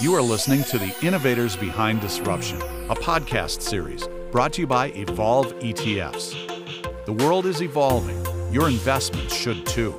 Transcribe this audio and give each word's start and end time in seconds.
You 0.00 0.14
are 0.14 0.22
listening 0.22 0.64
to 0.64 0.78
the 0.78 0.94
Innovators 1.06 1.56
Behind 1.56 2.00
Disruption, 2.00 2.60
a 2.88 2.94
podcast 2.94 3.62
series 3.62 4.06
brought 4.30 4.52
to 4.54 4.62
you 4.62 4.66
by 4.66 4.86
Evolve 4.92 5.52
ETFs. 5.54 7.04
The 7.04 7.12
world 7.12 7.46
is 7.46 7.60
evolving. 7.62 8.18
Your 8.52 8.68
investments 8.68 9.34
should 9.34 9.66
too. 9.66 9.98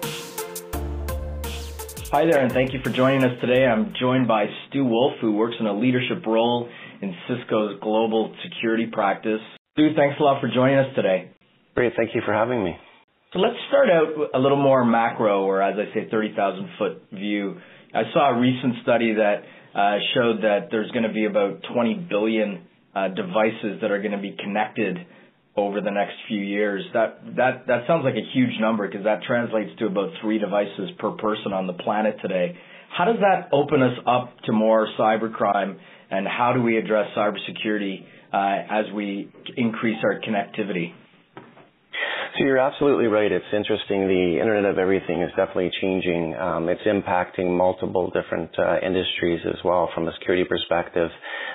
Hi 2.11 2.25
there, 2.25 2.41
and 2.41 2.51
thank 2.51 2.73
you 2.73 2.79
for 2.83 2.89
joining 2.89 3.23
us 3.23 3.39
today. 3.41 3.65
I'm 3.65 3.93
joined 3.99 4.27
by 4.27 4.45
Stu 4.67 4.85
Wolf, 4.85 5.13
who 5.21 5.33
works 5.33 5.55
in 5.59 5.65
a 5.65 5.77
leadership 5.77 6.25
role 6.25 6.67
in 7.01 7.15
Cisco's 7.27 7.79
global 7.81 8.35
security 8.43 8.87
practice. 8.91 9.39
Stu, 9.73 9.93
thanks 9.95 10.15
a 10.19 10.23
lot 10.23 10.41
for 10.41 10.49
joining 10.53 10.79
us 10.79 10.95
today. 10.95 11.31
Great, 11.75 11.93
thank 11.95 12.15
you 12.15 12.21
for 12.25 12.33
having 12.33 12.63
me. 12.63 12.75
So 13.33 13.39
let's 13.39 13.55
start 13.69 13.87
out 13.89 14.07
a 14.33 14.39
little 14.39 14.61
more 14.61 14.83
macro, 14.83 15.43
or 15.43 15.61
as 15.61 15.75
I 15.77 15.93
say, 15.93 16.09
30,000 16.09 16.69
foot 16.77 17.03
view. 17.13 17.57
I 17.93 18.03
saw 18.13 18.35
a 18.35 18.39
recent 18.39 18.75
study 18.83 19.15
that 19.15 19.43
uh, 19.75 19.97
showed 20.13 20.43
that 20.43 20.67
there's 20.71 20.91
going 20.91 21.03
to 21.03 21.13
be 21.13 21.25
about 21.25 21.61
20 21.73 22.07
billion 22.09 22.63
uh, 22.95 23.09
devices 23.09 23.79
that 23.81 23.91
are 23.91 23.99
going 23.99 24.11
to 24.11 24.21
be 24.21 24.35
connected 24.41 24.97
over 25.55 25.81
the 25.81 25.91
next 25.91 26.13
few 26.27 26.39
years. 26.39 26.83
That 26.93 27.19
that 27.35 27.67
that 27.67 27.83
sounds 27.87 28.03
like 28.03 28.15
a 28.15 28.25
huge 28.33 28.59
number 28.59 28.87
because 28.87 29.03
that 29.03 29.23
translates 29.23 29.71
to 29.79 29.87
about 29.87 30.11
three 30.21 30.39
devices 30.39 30.91
per 30.99 31.11
person 31.11 31.53
on 31.53 31.67
the 31.67 31.73
planet 31.73 32.17
today. 32.21 32.57
How 32.97 33.05
does 33.05 33.17
that 33.21 33.49
open 33.53 33.81
us 33.81 33.97
up 34.07 34.33
to 34.45 34.51
more 34.51 34.87
cybercrime, 34.99 35.77
and 36.09 36.27
how 36.27 36.53
do 36.53 36.61
we 36.61 36.77
address 36.77 37.07
cybersecurity 37.15 38.03
uh, 38.33 38.79
as 38.79 38.91
we 38.93 39.31
increase 39.57 39.97
our 40.03 40.19
connectivity? 40.19 40.93
So 42.37 42.45
you're 42.45 42.59
absolutely 42.59 43.07
right. 43.07 43.29
It's 43.29 43.43
interesting. 43.53 44.07
The 44.07 44.39
Internet 44.39 44.71
of 44.71 44.77
Everything 44.77 45.21
is 45.21 45.31
definitely 45.35 45.71
changing. 45.81 46.33
Um, 46.35 46.69
it's 46.69 46.81
impacting 46.83 47.57
multiple 47.57 48.09
different 48.09 48.51
uh, 48.57 48.77
industries 48.79 49.41
as 49.45 49.59
well 49.65 49.89
from 49.93 50.07
a 50.07 50.13
security 50.13 50.45
perspective. 50.45 51.09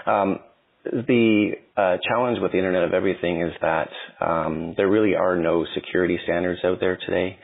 Um, 0.04 0.40
the 0.84 1.52
uh, 1.78 1.96
challenge 2.06 2.40
with 2.42 2.52
the 2.52 2.58
Internet 2.58 2.84
of 2.84 2.92
Everything 2.92 3.40
is 3.40 3.52
that 3.62 3.88
um, 4.20 4.74
there 4.76 4.88
really 4.88 5.14
are 5.14 5.34
no 5.34 5.64
security 5.74 6.18
standards 6.24 6.60
out 6.62 6.78
there 6.78 6.98
today. 7.06 7.38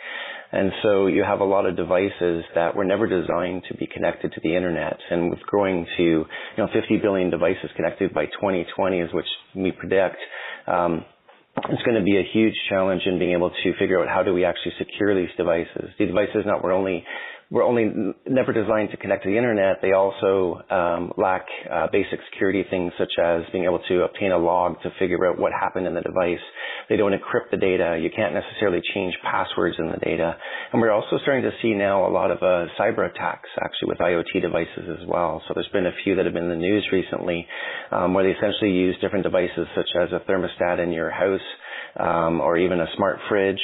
And 0.53 0.71
so 0.83 1.07
you 1.07 1.25
have 1.25 1.41
a 1.41 1.45
lot 1.45 1.65
of 1.65 1.75
devices 1.75 2.45
that 2.55 2.77
were 2.77 2.85
never 2.85 3.07
designed 3.07 3.63
to 3.69 3.77
be 3.79 3.87
connected 3.87 4.33
to 4.33 4.41
the 4.43 4.55
internet. 4.55 4.99
And 5.11 5.31
with 5.31 5.41
growing 5.41 5.87
to, 5.97 6.03
you 6.03 6.27
know, 6.59 6.69
50 6.71 6.99
billion 6.99 7.31
devices 7.31 7.71
connected 7.75 8.13
by 8.13 8.27
2020 8.27 9.01
is 9.01 9.09
which 9.15 9.27
we 9.57 9.73
predict, 9.73 10.19
um, 10.67 11.07
it's 11.57 11.83
going 11.83 11.97
to 11.97 12.03
be 12.03 12.17
a 12.17 12.25
huge 12.33 12.55
challenge 12.69 13.03
in 13.07 13.19
being 13.19 13.33
able 13.33 13.51
to 13.51 13.73
figure 13.79 14.01
out 14.01 14.09
how 14.09 14.23
do 14.23 14.33
we 14.33 14.45
actually 14.45 14.73
secure 14.79 15.15
these 15.15 15.35
devices. 15.37 15.91
These 15.99 16.09
devices 16.09 16.45
not 16.47 16.63
were 16.63 16.73
only 16.73 17.05
were 17.53 17.63
only 17.63 18.15
never 18.27 18.51
designed 18.51 18.91
to 18.91 18.97
connect 18.97 19.25
to 19.25 19.29
the 19.29 19.37
internet. 19.37 19.77
They 19.83 19.93
also 19.93 20.63
um, 20.71 21.13
lack 21.19 21.45
uh, 21.71 21.87
basic 21.93 22.19
security 22.33 22.65
things 22.71 22.93
such 22.99 23.13
as 23.23 23.43
being 23.53 23.65
able 23.65 23.81
to 23.89 24.05
obtain 24.05 24.33
a 24.33 24.39
log 24.39 24.81
to 24.83 24.91
figure 24.99 25.27
out 25.27 25.39
what 25.39 25.53
happened 25.53 25.87
in 25.87 25.93
the 25.93 26.01
device. 26.01 26.41
They 26.89 26.97
don't 26.97 27.13
encrypt 27.13 27.51
the 27.51 27.57
data. 27.57 27.99
You 28.01 28.11
can't 28.15 28.35
necessarily 28.35 28.81
change 28.95 29.15
passwords 29.23 29.77
in 29.79 29.91
the 29.91 29.99
data. 29.99 30.37
And 30.73 30.81
we're 30.81 30.91
also 30.91 31.19
starting 31.23 31.43
to 31.45 31.53
see 31.63 31.75
now 31.75 32.07
a 32.07 32.13
lot 32.13 32.31
of 32.31 32.39
uh, 32.39 32.67
cyber 32.79 33.11
attacks 33.11 33.49
actually 33.65 33.89
with 33.89 33.99
IoT 33.99 34.41
devices 34.41 35.01
as 35.01 35.07
well. 35.07 35.43
So 35.47 35.55
there's 35.55 35.69
been 35.69 35.87
a 35.87 35.97
few 36.05 36.17
that 36.17 36.25
have 36.25 36.35
been 36.35 36.45
in 36.45 36.51
the 36.51 36.57
news 36.57 36.87
recently 36.93 37.47
um, 37.91 38.15
where 38.15 38.25
they 38.25 38.31
essentially 38.31 38.73
use 38.73 38.97
different 39.01 39.25
devices 39.25 39.67
such 39.75 39.89
as 40.01 40.11
a 40.13 40.21
thermostat 40.31 40.83
in 40.83 40.93
your 40.93 41.11
house 41.11 41.41
um, 41.99 42.41
or 42.41 42.57
even 42.57 42.81
a 42.81 42.87
smart 42.97 43.19
fridge 43.29 43.61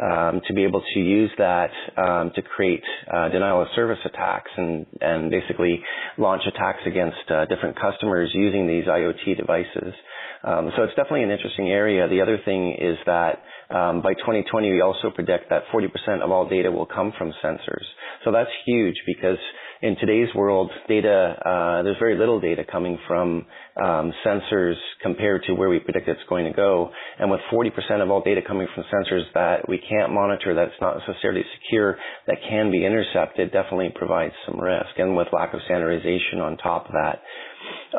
um, 0.00 0.40
to 0.46 0.54
be 0.54 0.64
able 0.64 0.82
to 0.94 1.00
use 1.00 1.30
that 1.38 1.70
um, 1.96 2.30
to 2.34 2.42
create 2.42 2.82
uh, 3.12 3.28
denial 3.28 3.62
of 3.62 3.68
service 3.74 3.98
attacks 4.04 4.50
and, 4.56 4.86
and 5.00 5.30
basically 5.30 5.82
launch 6.16 6.42
attacks 6.46 6.80
against 6.86 7.18
uh, 7.30 7.44
different 7.46 7.78
customers 7.78 8.30
using 8.32 8.66
these 8.66 8.84
IoT 8.84 9.36
devices. 9.36 9.94
Um, 10.42 10.70
so 10.76 10.84
it's 10.84 10.94
definitely 10.94 11.24
an 11.24 11.30
interesting 11.30 11.68
area. 11.68 12.08
The 12.08 12.20
other 12.20 12.38
thing 12.44 12.76
is 12.80 12.96
that 13.06 13.42
um, 13.70 14.02
by 14.02 14.14
2020, 14.14 14.72
we 14.72 14.80
also 14.80 15.10
predict 15.10 15.50
that 15.50 15.62
40% 15.72 16.22
of 16.22 16.30
all 16.30 16.48
data 16.48 16.70
will 16.70 16.86
come 16.86 17.12
from 17.16 17.32
sensors. 17.44 17.84
So 18.24 18.32
that's 18.32 18.50
huge 18.64 18.96
because 19.06 19.38
in 19.82 19.96
today's 19.96 20.28
world, 20.34 20.70
data 20.88 21.36
uh, 21.44 21.82
there's 21.82 21.98
very 21.98 22.18
little 22.18 22.40
data 22.40 22.64
coming 22.70 22.98
from 23.06 23.46
um, 23.82 24.12
sensors 24.26 24.74
compared 25.02 25.44
to 25.44 25.54
where 25.54 25.68
we 25.68 25.78
predict 25.78 26.08
it's 26.08 26.20
going 26.28 26.46
to 26.46 26.52
go. 26.52 26.90
And 27.18 27.30
with 27.30 27.40
40% 27.52 28.02
of 28.02 28.10
all 28.10 28.22
data 28.22 28.40
coming 28.46 28.66
from 28.74 28.84
sensors 28.92 29.22
that 29.34 29.68
we 29.68 29.78
can't 29.78 30.12
monitor, 30.12 30.54
that's 30.54 30.72
not 30.80 30.98
necessarily 31.06 31.42
secure, 31.60 31.96
that 32.26 32.36
can 32.48 32.70
be 32.70 32.84
intercepted, 32.84 33.52
definitely 33.52 33.90
provides 33.94 34.34
some 34.46 34.58
risk. 34.58 34.98
And 34.98 35.16
with 35.16 35.28
lack 35.32 35.54
of 35.54 35.60
standardization 35.66 36.40
on 36.40 36.56
top 36.56 36.86
of 36.86 36.92
that, 36.92 37.22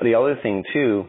the 0.03 0.15
other 0.15 0.37
thing 0.41 0.63
too 0.73 1.05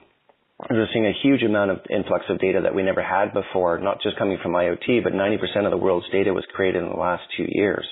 we're 0.71 0.87
seeing 0.93 1.07
a 1.07 1.13
huge 1.23 1.43
amount 1.43 1.71
of 1.71 1.81
influx 1.91 2.25
of 2.29 2.39
data 2.39 2.61
that 2.63 2.75
we 2.75 2.83
never 2.83 3.03
had 3.03 3.33
before, 3.33 3.79
not 3.79 4.01
just 4.03 4.17
coming 4.17 4.39
from 4.43 4.53
IoT, 4.53 5.03
but 5.03 5.13
90% 5.13 5.65
of 5.65 5.71
the 5.71 5.77
world's 5.77 6.09
data 6.11 6.33
was 6.33 6.45
created 6.55 6.83
in 6.83 6.89
the 6.89 6.97
last 6.97 7.23
two 7.37 7.47
years. 7.49 7.87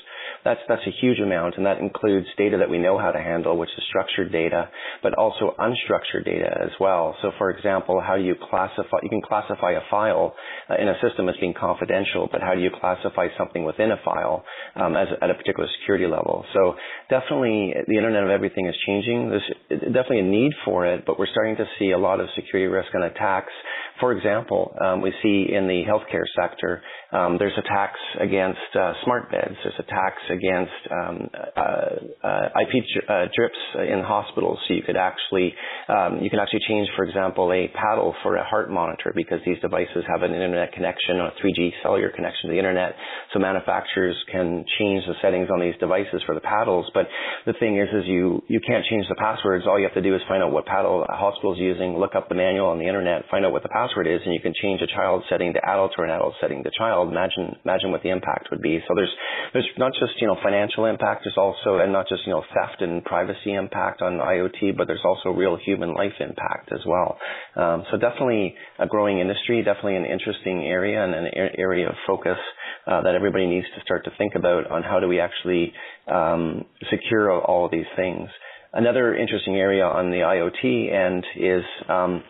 That's, 0.45 0.61
that's 0.69 0.87
a 0.87 0.91
huge 1.01 1.19
amount, 1.21 1.57
and 1.57 1.67
that 1.67 1.79
includes 1.79 2.27
data 2.39 2.57
that 2.59 2.71
we 2.71 2.79
know 2.79 2.99
how 2.99 3.11
to 3.11 3.19
handle, 3.19 3.59
which 3.59 3.69
is 3.77 3.85
structured 3.89 4.33
data, 4.33 4.69
but 5.03 5.15
also 5.15 5.55
unstructured 5.59 6.25
data 6.25 6.49
as 6.63 6.71
well. 6.81 7.15
So 7.21 7.33
for 7.37 7.51
example, 7.51 8.01
how 8.01 8.17
do 8.17 8.23
you 8.23 8.35
classify, 8.49 8.99
you 9.03 9.11
can 9.11 9.21
classify 9.23 9.73
a 9.73 9.81
file 9.91 10.35
uh, 10.71 10.81
in 10.81 10.89
a 10.89 10.95
system 11.03 11.29
as 11.29 11.35
being 11.41 11.55
confidential, 11.59 12.29
but 12.33 12.41
how 12.41 12.55
do 12.55 12.61
you 12.61 12.71
classify 12.81 13.29
something 13.37 13.65
within 13.65 13.91
a 13.91 13.99
file 14.05 14.45
um, 14.77 14.97
as 14.97 15.09
at 15.21 15.31
a 15.31 15.35
particular 15.35 15.69
security 15.81 16.07
level? 16.07 16.45
So 16.55 16.75
definitely 17.11 17.75
the 17.87 17.97
Internet 17.97 18.25
of 18.25 18.31
Everything 18.31 18.67
is 18.67 18.75
changing. 18.87 19.29
There's 19.29 19.81
definitely 19.93 20.21
a 20.21 20.31
need 20.31 20.53
for 20.65 20.87
it, 20.87 21.05
but 21.07 21.19
we're 21.19 21.31
starting 21.31 21.57
to 21.57 21.67
see 21.79 21.91
a 21.91 21.99
lot 21.99 22.21
of 22.21 22.29
security 22.35 22.67
risk 22.67 22.89
and 22.95 23.05
attacks 23.05 23.53
for 24.01 24.13
example, 24.13 24.75
um, 24.81 25.03
we 25.03 25.13
see 25.23 25.53
in 25.53 25.69
the 25.69 25.83
healthcare 25.87 26.25
sector, 26.35 26.83
um, 27.13 27.37
there's 27.39 27.57
attacks 27.59 27.99
against 28.21 28.71
uh, 28.79 28.93
smart 29.05 29.31
beds. 29.31 29.57
There's 29.65 29.79
attacks 29.79 30.23
against 30.31 30.81
um, 30.91 31.31
uh, 31.35 32.27
uh, 32.27 32.63
IV 32.63 32.85
uh, 33.09 33.27
drips 33.35 33.59
in 33.75 34.03
hospitals. 34.07 34.59
So 34.69 34.75
you 34.75 34.83
could 34.83 34.97
actually 34.97 35.55
um, 35.89 36.23
you 36.23 36.31
can 36.31 36.39
actually 36.39 36.63
change, 36.69 36.89
for 36.95 37.05
example, 37.05 37.53
a 37.53 37.69
paddle 37.75 38.15
for 38.23 38.37
a 38.37 38.45
heart 38.45 38.71
monitor 38.71 39.13
because 39.15 39.41
these 39.45 39.59
devices 39.61 40.05
have 40.07 40.23
an 40.23 40.33
internet 40.33 40.73
connection 40.73 41.17
or 41.17 41.29
a 41.29 41.35
3G 41.43 41.71
cellular 41.83 42.11
connection 42.11 42.49
to 42.49 42.55
the 42.55 42.59
internet. 42.59 42.95
So 43.33 43.41
manufacturers 43.41 44.17
can 44.31 44.65
change 44.79 45.03
the 45.07 45.15
settings 45.21 45.49
on 45.51 45.61
these 45.61 45.75
devices 45.81 46.23
for 46.27 46.35
the 46.35 46.41
paddles. 46.41 46.91
But 46.95 47.09
the 47.47 47.55
thing 47.59 47.79
is, 47.79 47.89
is 47.91 48.07
you 48.07 48.43
you 48.47 48.61
can't 48.61 48.85
change 48.87 49.07
the 49.09 49.17
passwords. 49.17 49.67
All 49.67 49.79
you 49.79 49.87
have 49.87 49.95
to 49.95 50.03
do 50.03 50.15
is 50.15 50.23
find 50.29 50.43
out 50.43 50.53
what 50.53 50.67
paddle 50.67 51.03
a 51.03 51.17
hospital 51.17 51.55
is 51.55 51.59
using, 51.59 51.99
look 51.99 52.15
up 52.15 52.29
the 52.29 52.35
manual 52.35 52.69
on 52.69 52.79
the 52.79 52.87
internet, 52.87 53.25
find 53.31 53.45
out 53.45 53.53
what 53.53 53.63
the 53.63 53.69
password 53.69 54.07
is, 54.07 54.21
and 54.25 54.33
you 54.33 54.41
can 54.41 54.55
change 54.63 54.81
a 54.81 54.87
child 54.87 55.25
setting 55.29 55.53
to 55.55 55.61
adult 55.69 55.93
or 55.99 56.05
an 56.05 56.11
adult 56.11 56.35
setting 56.41 56.63
to 56.63 56.71
child. 56.79 57.00
Imagine 57.09 57.57
imagine 57.65 57.91
what 57.91 58.03
the 58.03 58.11
impact 58.11 58.49
would 58.51 58.61
be. 58.61 58.81
So 58.87 58.95
there's 58.95 59.15
there's 59.53 59.69
not 59.79 59.93
just 59.93 60.21
you 60.21 60.27
know 60.27 60.37
financial 60.43 60.87
impact. 60.87 61.23
There's 61.25 61.39
also 61.39 61.79
and 61.79 61.93
not 61.93 62.09
just 62.09 62.27
you 62.27 62.33
know 62.33 62.43
theft 62.55 62.83
and 62.83 63.05
privacy 63.05 63.55
impact 63.55 64.03
on 64.03 64.19
IoT, 64.19 64.77
but 64.77 64.87
there's 64.87 65.05
also 65.05 65.31
real 65.31 65.57
human 65.57 65.95
life 65.95 66.15
impact 66.21 66.73
as 66.73 66.81
well. 66.87 67.19
Um, 67.57 67.85
so 67.91 67.99
definitely 67.99 68.55
a 68.79 68.87
growing 68.87 69.19
industry, 69.19 69.63
definitely 69.63 69.97
an 69.97 70.07
interesting 70.07 70.65
area 70.67 71.03
and 71.05 71.15
an 71.15 71.29
area 71.59 71.89
of 71.89 71.95
focus 72.07 72.39
uh, 72.87 73.03
that 73.03 73.15
everybody 73.15 73.47
needs 73.47 73.67
to 73.77 73.81
start 73.83 74.05
to 74.05 74.11
think 74.19 74.35
about 74.35 74.71
on 74.71 74.83
how 74.83 75.01
do 75.01 75.09
we 75.09 75.21
actually 75.21 75.73
um, 76.11 76.65
secure 76.91 77.33
all 77.33 77.65
of 77.65 77.71
these 77.71 77.89
things. 77.97 78.29
Another 78.73 79.17
interesting 79.17 79.57
area 79.57 79.85
on 79.85 80.11
the 80.11 80.19
IoT 80.19 80.93
end 80.93 81.25
is 81.37 81.65
um, 81.89 82.23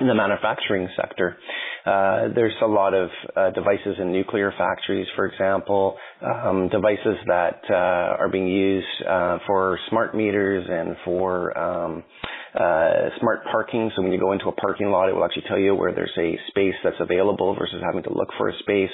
in 0.00 0.08
the 0.08 0.14
manufacturing 0.14 0.88
sector. 0.96 1.36
Uh, 1.86 2.28
there's 2.34 2.54
a 2.62 2.66
lot 2.66 2.94
of 2.94 3.08
uh, 3.36 3.50
devices 3.50 3.94
in 4.00 4.12
nuclear 4.12 4.52
factories, 4.58 5.06
for 5.14 5.26
example, 5.26 5.96
um, 6.22 6.68
devices 6.68 7.16
that 7.26 7.60
uh, 7.70 8.16
are 8.20 8.28
being 8.28 8.48
used 8.48 8.86
uh, 9.08 9.38
for 9.46 9.78
smart 9.90 10.14
meters 10.14 10.66
and 10.68 10.96
for 11.04 11.56
um, 11.58 12.04
uh, 12.54 13.10
smart 13.20 13.40
parking. 13.50 13.90
So 13.94 14.02
when 14.02 14.12
you 14.12 14.18
go 14.18 14.32
into 14.32 14.48
a 14.48 14.52
parking 14.52 14.88
lot, 14.88 15.08
it 15.08 15.14
will 15.14 15.24
actually 15.24 15.44
tell 15.46 15.58
you 15.58 15.74
where 15.74 15.94
there's 15.94 16.16
a 16.18 16.38
space 16.48 16.74
that's 16.82 16.96
available 17.00 17.54
versus 17.54 17.82
having 17.84 18.02
to 18.04 18.12
look 18.14 18.28
for 18.38 18.48
a 18.48 18.58
space. 18.60 18.90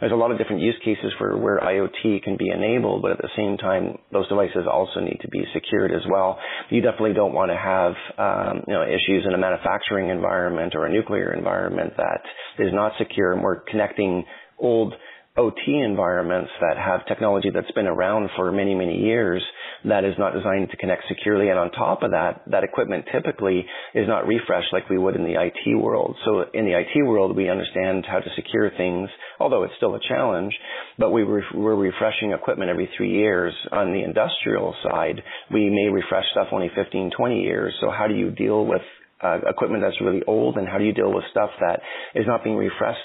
There's 0.00 0.12
a 0.12 0.16
lot 0.16 0.30
of 0.30 0.38
different 0.38 0.62
use 0.62 0.76
cases 0.82 1.12
for 1.18 1.36
where 1.36 1.60
IoT 1.60 2.22
can 2.22 2.36
be 2.38 2.48
enabled, 2.48 3.02
but 3.02 3.12
at 3.12 3.18
the 3.18 3.28
same 3.36 3.58
time, 3.58 3.98
those 4.10 4.26
devices 4.28 4.64
also 4.70 5.00
need 5.00 5.18
to 5.20 5.28
be 5.28 5.44
secured 5.52 5.92
as 5.92 6.02
well. 6.10 6.38
You 6.70 6.80
definitely 6.80 7.12
don't 7.12 7.34
want 7.34 7.50
to 7.50 7.56
have 7.56 7.92
um, 8.16 8.64
you 8.66 8.72
know 8.72 8.82
issues 8.82 9.24
in 9.26 9.34
a 9.34 9.38
manufacturing 9.38 10.08
environment 10.08 10.74
or 10.74 10.86
a 10.86 10.92
nuclear 10.92 11.34
environment 11.34 11.92
that 11.98 12.22
is 12.58 12.72
not 12.72 12.92
secure, 12.98 13.32
and 13.32 13.42
we're 13.42 13.60
connecting 13.60 14.24
old 14.58 14.94
OT 15.36 15.80
environments 15.80 16.50
that 16.60 16.76
have 16.76 17.06
technology 17.06 17.48
that's 17.48 17.70
been 17.72 17.86
around 17.86 18.28
for 18.36 18.52
many, 18.52 18.74
many 18.74 18.98
years 18.98 19.42
that 19.84 20.04
is 20.04 20.12
not 20.18 20.34
designed 20.34 20.70
to 20.70 20.76
connect 20.76 21.04
securely. 21.08 21.48
And 21.48 21.58
on 21.58 21.70
top 21.70 22.02
of 22.02 22.10
that, 22.10 22.42
that 22.50 22.64
equipment 22.64 23.06
typically 23.10 23.64
is 23.94 24.06
not 24.06 24.26
refreshed 24.26 24.74
like 24.74 24.90
we 24.90 24.98
would 24.98 25.16
in 25.16 25.24
the 25.24 25.40
IT 25.40 25.74
world. 25.76 26.16
So 26.26 26.44
in 26.52 26.66
the 26.66 26.78
IT 26.78 27.06
world, 27.06 27.34
we 27.34 27.48
understand 27.48 28.04
how 28.06 28.18
to 28.18 28.28
secure 28.36 28.70
things, 28.76 29.08
although 29.40 29.62
it's 29.62 29.72
still 29.78 29.94
a 29.94 30.00
challenge, 30.06 30.52
but 30.98 31.10
we 31.12 31.22
re- 31.22 31.42
we're 31.54 31.76
refreshing 31.76 32.32
equipment 32.32 32.70
every 32.70 32.90
three 32.96 33.12
years. 33.12 33.54
On 33.72 33.90
the 33.90 34.04
industrial 34.04 34.74
side, 34.82 35.22
we 35.50 35.70
may 35.70 35.90
refresh 35.90 36.26
stuff 36.32 36.48
only 36.52 36.70
15, 36.74 37.10
20 37.16 37.40
years. 37.40 37.74
So 37.80 37.90
how 37.90 38.06
do 38.06 38.14
you 38.14 38.30
deal 38.30 38.66
with 38.66 38.82
uh, 39.22 39.38
equipment 39.48 39.82
that's 39.82 40.00
really 40.02 40.22
old 40.26 40.56
and 40.56 40.68
how 40.68 40.76
do 40.76 40.84
you 40.84 40.92
deal 40.92 41.12
with 41.12 41.24
stuff 41.30 41.50
that 41.60 41.80
is 42.14 42.26
not 42.26 42.44
being 42.44 42.56
refreshed 42.56 42.98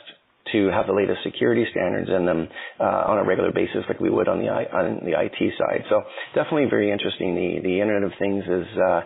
to 0.51 0.67
have 0.67 0.87
the 0.87 0.93
latest 0.93 1.19
security 1.23 1.65
standards 1.71 2.09
in 2.09 2.25
them 2.25 2.47
uh, 2.79 2.83
on 2.83 3.17
a 3.19 3.23
regular 3.23 3.51
basis, 3.51 3.83
like 3.87 3.99
we 3.99 4.09
would 4.09 4.27
on 4.27 4.39
the 4.39 4.47
on 4.47 5.01
the 5.03 5.13
IT 5.19 5.53
side. 5.57 5.83
So 5.89 6.03
definitely 6.35 6.69
very 6.69 6.91
interesting. 6.91 7.35
The 7.35 7.61
the 7.63 7.81
Internet 7.81 8.03
of 8.03 8.11
Things 8.19 8.43
is 8.43 8.67
uh, 8.77 9.01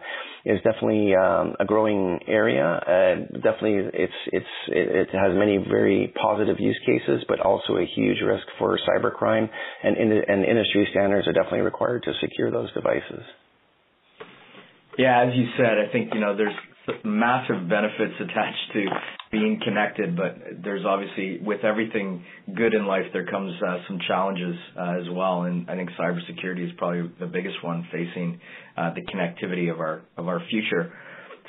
is 0.46 0.58
definitely 0.64 1.14
um, 1.16 1.56
a 1.60 1.66
growing 1.66 2.20
area. 2.28 2.66
Uh, 2.66 3.16
definitely, 3.42 3.90
it's 3.94 4.20
it's 4.28 4.54
it, 4.68 5.08
it, 5.08 5.10
has 5.14 5.34
many 5.36 5.58
very 5.58 6.14
positive 6.20 6.60
use 6.60 6.80
cases, 6.86 7.24
but 7.28 7.40
also 7.40 7.78
a 7.78 7.86
huge 7.86 8.22
risk 8.26 8.46
for 8.58 8.78
cybercrime, 8.90 9.50
and 9.84 9.98
in, 9.98 10.12
and 10.12 10.46
industry 10.46 10.88
standards 10.92 11.28
are 11.28 11.34
definitely 11.34 11.62
required 11.62 12.04
to 12.04 12.14
secure 12.22 12.52
those 12.52 12.72
devices. 12.74 13.24
Yeah, 14.98 15.26
as 15.28 15.36
you 15.36 15.48
said, 15.58 15.78
I 15.78 15.92
think 15.92 16.14
you 16.14 16.20
know 16.20 16.36
there's 16.36 16.56
massive 17.04 17.70
benefits 17.70 18.14
attached 18.20 18.74
to 18.74 18.86
being 19.32 19.60
connected, 19.64 20.16
but 20.16 20.36
there's 20.64 20.86
obviously 20.86 21.40
with 21.40 21.64
everything 21.64 22.24
good 22.56 22.74
in 22.74 22.86
life 22.86 23.06
there 23.14 23.26
comes 23.26 23.54
uh, 23.66 23.78
some 23.88 24.00
challenges 24.08 24.56
uh, 24.78 25.00
as 25.00 25.06
well, 25.12 25.44
and 25.44 25.70
I 25.70 25.76
think 25.76 25.90
cybersecurity 26.00 26.66
is 26.66 26.72
probably 26.78 27.10
the 27.20 27.28
biggest 27.28 27.64
one 27.64 27.88
facing 27.92 28.40
uh, 28.78 28.94
the 28.94 29.02
connectivity 29.02 29.72
of 29.72 29.80
our 29.80 30.02
of 30.18 30.28
our 30.28 30.42
future. 30.50 30.92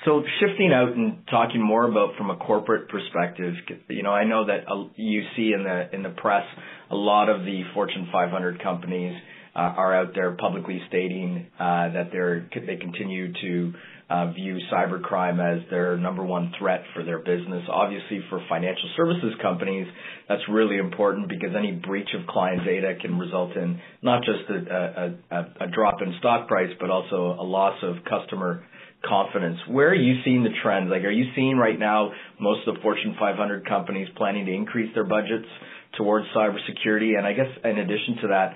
So 0.04 0.22
shifting 0.40 0.72
out 0.72 0.96
and 0.96 1.18
talking 1.30 1.62
more 1.64 1.88
about 1.88 2.16
from 2.16 2.30
a 2.30 2.36
corporate 2.36 2.88
perspective, 2.88 3.54
you 3.88 4.02
know, 4.02 4.10
I 4.10 4.24
know 4.24 4.46
that 4.46 4.68
uh, 4.68 4.88
you 4.96 5.22
see 5.36 5.52
in 5.54 5.64
the 5.64 5.94
in 5.94 6.02
the 6.02 6.10
press 6.10 6.44
a 6.90 6.96
lot 6.96 7.28
of 7.28 7.44
the 7.44 7.62
Fortune 7.74 8.08
500 8.12 8.62
companies 8.62 9.14
uh, 9.54 9.58
are 9.58 9.94
out 9.94 10.12
there 10.14 10.32
publicly 10.32 10.80
stating 10.88 11.46
uh, 11.58 11.92
that 11.92 12.08
they're 12.10 12.48
they 12.54 12.76
continue 12.76 13.32
to 13.32 13.72
uh, 14.12 14.30
view 14.32 14.58
cybercrime 14.70 15.40
as 15.40 15.62
their 15.70 15.96
number 15.96 16.22
one 16.22 16.52
threat 16.58 16.82
for 16.92 17.02
their 17.02 17.18
business. 17.18 17.64
Obviously, 17.70 18.20
for 18.28 18.44
financial 18.48 18.90
services 18.94 19.32
companies, 19.40 19.86
that's 20.28 20.42
really 20.50 20.76
important 20.76 21.28
because 21.30 21.50
any 21.56 21.72
breach 21.72 22.08
of 22.18 22.26
client 22.26 22.62
data 22.66 22.94
can 23.00 23.18
result 23.18 23.56
in 23.56 23.80
not 24.02 24.22
just 24.22 24.50
a, 24.50 25.14
a, 25.30 25.36
a 25.36 25.64
a 25.64 25.66
drop 25.68 26.02
in 26.02 26.14
stock 26.18 26.46
price, 26.46 26.70
but 26.78 26.90
also 26.90 27.36
a 27.40 27.44
loss 27.44 27.78
of 27.82 27.96
customer 28.04 28.64
confidence. 29.08 29.58
Where 29.68 29.88
are 29.88 29.94
you 29.94 30.20
seeing 30.24 30.42
the 30.42 30.54
trends? 30.62 30.90
Like, 30.90 31.04
are 31.04 31.10
you 31.10 31.32
seeing 31.34 31.56
right 31.56 31.78
now 31.78 32.12
most 32.38 32.68
of 32.68 32.74
the 32.74 32.80
Fortune 32.82 33.16
500 33.18 33.66
companies 33.66 34.08
planning 34.16 34.44
to 34.46 34.52
increase 34.52 34.92
their 34.94 35.04
budgets 35.04 35.48
towards 35.96 36.26
cybersecurity? 36.36 37.16
And 37.16 37.26
I 37.26 37.32
guess 37.32 37.48
in 37.64 37.78
addition 37.78 38.16
to 38.22 38.28
that, 38.28 38.54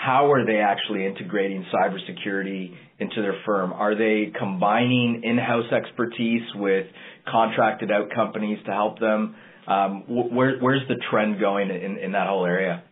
how 0.00 0.32
are 0.32 0.46
they 0.46 0.60
actually 0.60 1.04
integrating 1.04 1.66
cybersecurity 1.74 2.74
into 2.98 3.20
their 3.20 3.34
firm? 3.44 3.72
Are 3.72 3.94
they 3.94 4.32
combining 4.38 5.20
in-house 5.22 5.70
expertise 5.70 6.42
with 6.54 6.86
contracted 7.30 7.90
out 7.90 8.08
companies 8.14 8.58
to 8.64 8.72
help 8.72 8.98
them? 8.98 9.36
Um, 9.66 10.04
where, 10.08 10.58
where's 10.58 10.88
the 10.88 10.96
trend 11.10 11.38
going 11.38 11.68
in, 11.68 11.98
in 11.98 12.12
that 12.12 12.28
whole 12.28 12.46
area? 12.46 12.82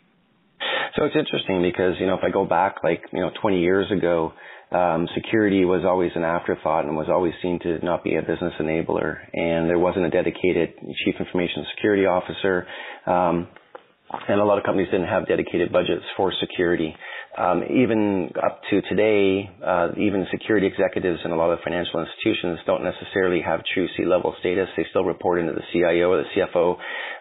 So 0.96 1.04
it's 1.04 1.16
interesting 1.16 1.62
because, 1.62 1.94
you 1.98 2.06
know, 2.06 2.14
if 2.14 2.24
I 2.24 2.30
go 2.30 2.44
back 2.44 2.76
like, 2.84 3.02
you 3.10 3.20
know, 3.20 3.30
20 3.40 3.60
years 3.60 3.90
ago, 3.90 4.32
um, 4.70 5.08
security 5.14 5.64
was 5.64 5.84
always 5.86 6.10
an 6.14 6.24
afterthought 6.24 6.84
and 6.84 6.94
was 6.94 7.08
always 7.08 7.32
seen 7.40 7.58
to 7.60 7.82
not 7.82 8.04
be 8.04 8.16
a 8.16 8.20
business 8.20 8.52
enabler. 8.60 9.16
And 9.32 9.66
there 9.66 9.78
wasn't 9.78 10.04
a 10.04 10.10
dedicated 10.10 10.74
chief 11.04 11.14
information 11.18 11.64
security 11.74 12.04
officer. 12.04 12.66
Um, 13.06 13.48
and 14.28 14.40
a 14.40 14.44
lot 14.44 14.58
of 14.58 14.64
companies 14.64 14.88
didn't 14.90 15.08
have 15.08 15.26
dedicated 15.26 15.72
budgets 15.72 16.04
for 16.16 16.32
security. 16.40 16.94
Um, 17.36 17.62
even 17.64 18.30
up 18.42 18.60
to 18.70 18.80
today, 18.82 19.48
uh, 19.64 19.88
even 19.96 20.26
security 20.30 20.66
executives 20.66 21.20
in 21.24 21.30
a 21.30 21.36
lot 21.36 21.50
of 21.50 21.60
financial 21.62 22.00
institutions 22.00 22.58
don't 22.66 22.82
necessarily 22.82 23.42
have 23.42 23.60
true 23.74 23.86
C-level 23.96 24.34
status. 24.40 24.68
They 24.76 24.86
still 24.90 25.04
report 25.04 25.40
into 25.40 25.52
the 25.52 25.62
CIO 25.72 26.10
or 26.10 26.24
the 26.24 26.28
CFO. 26.34 26.76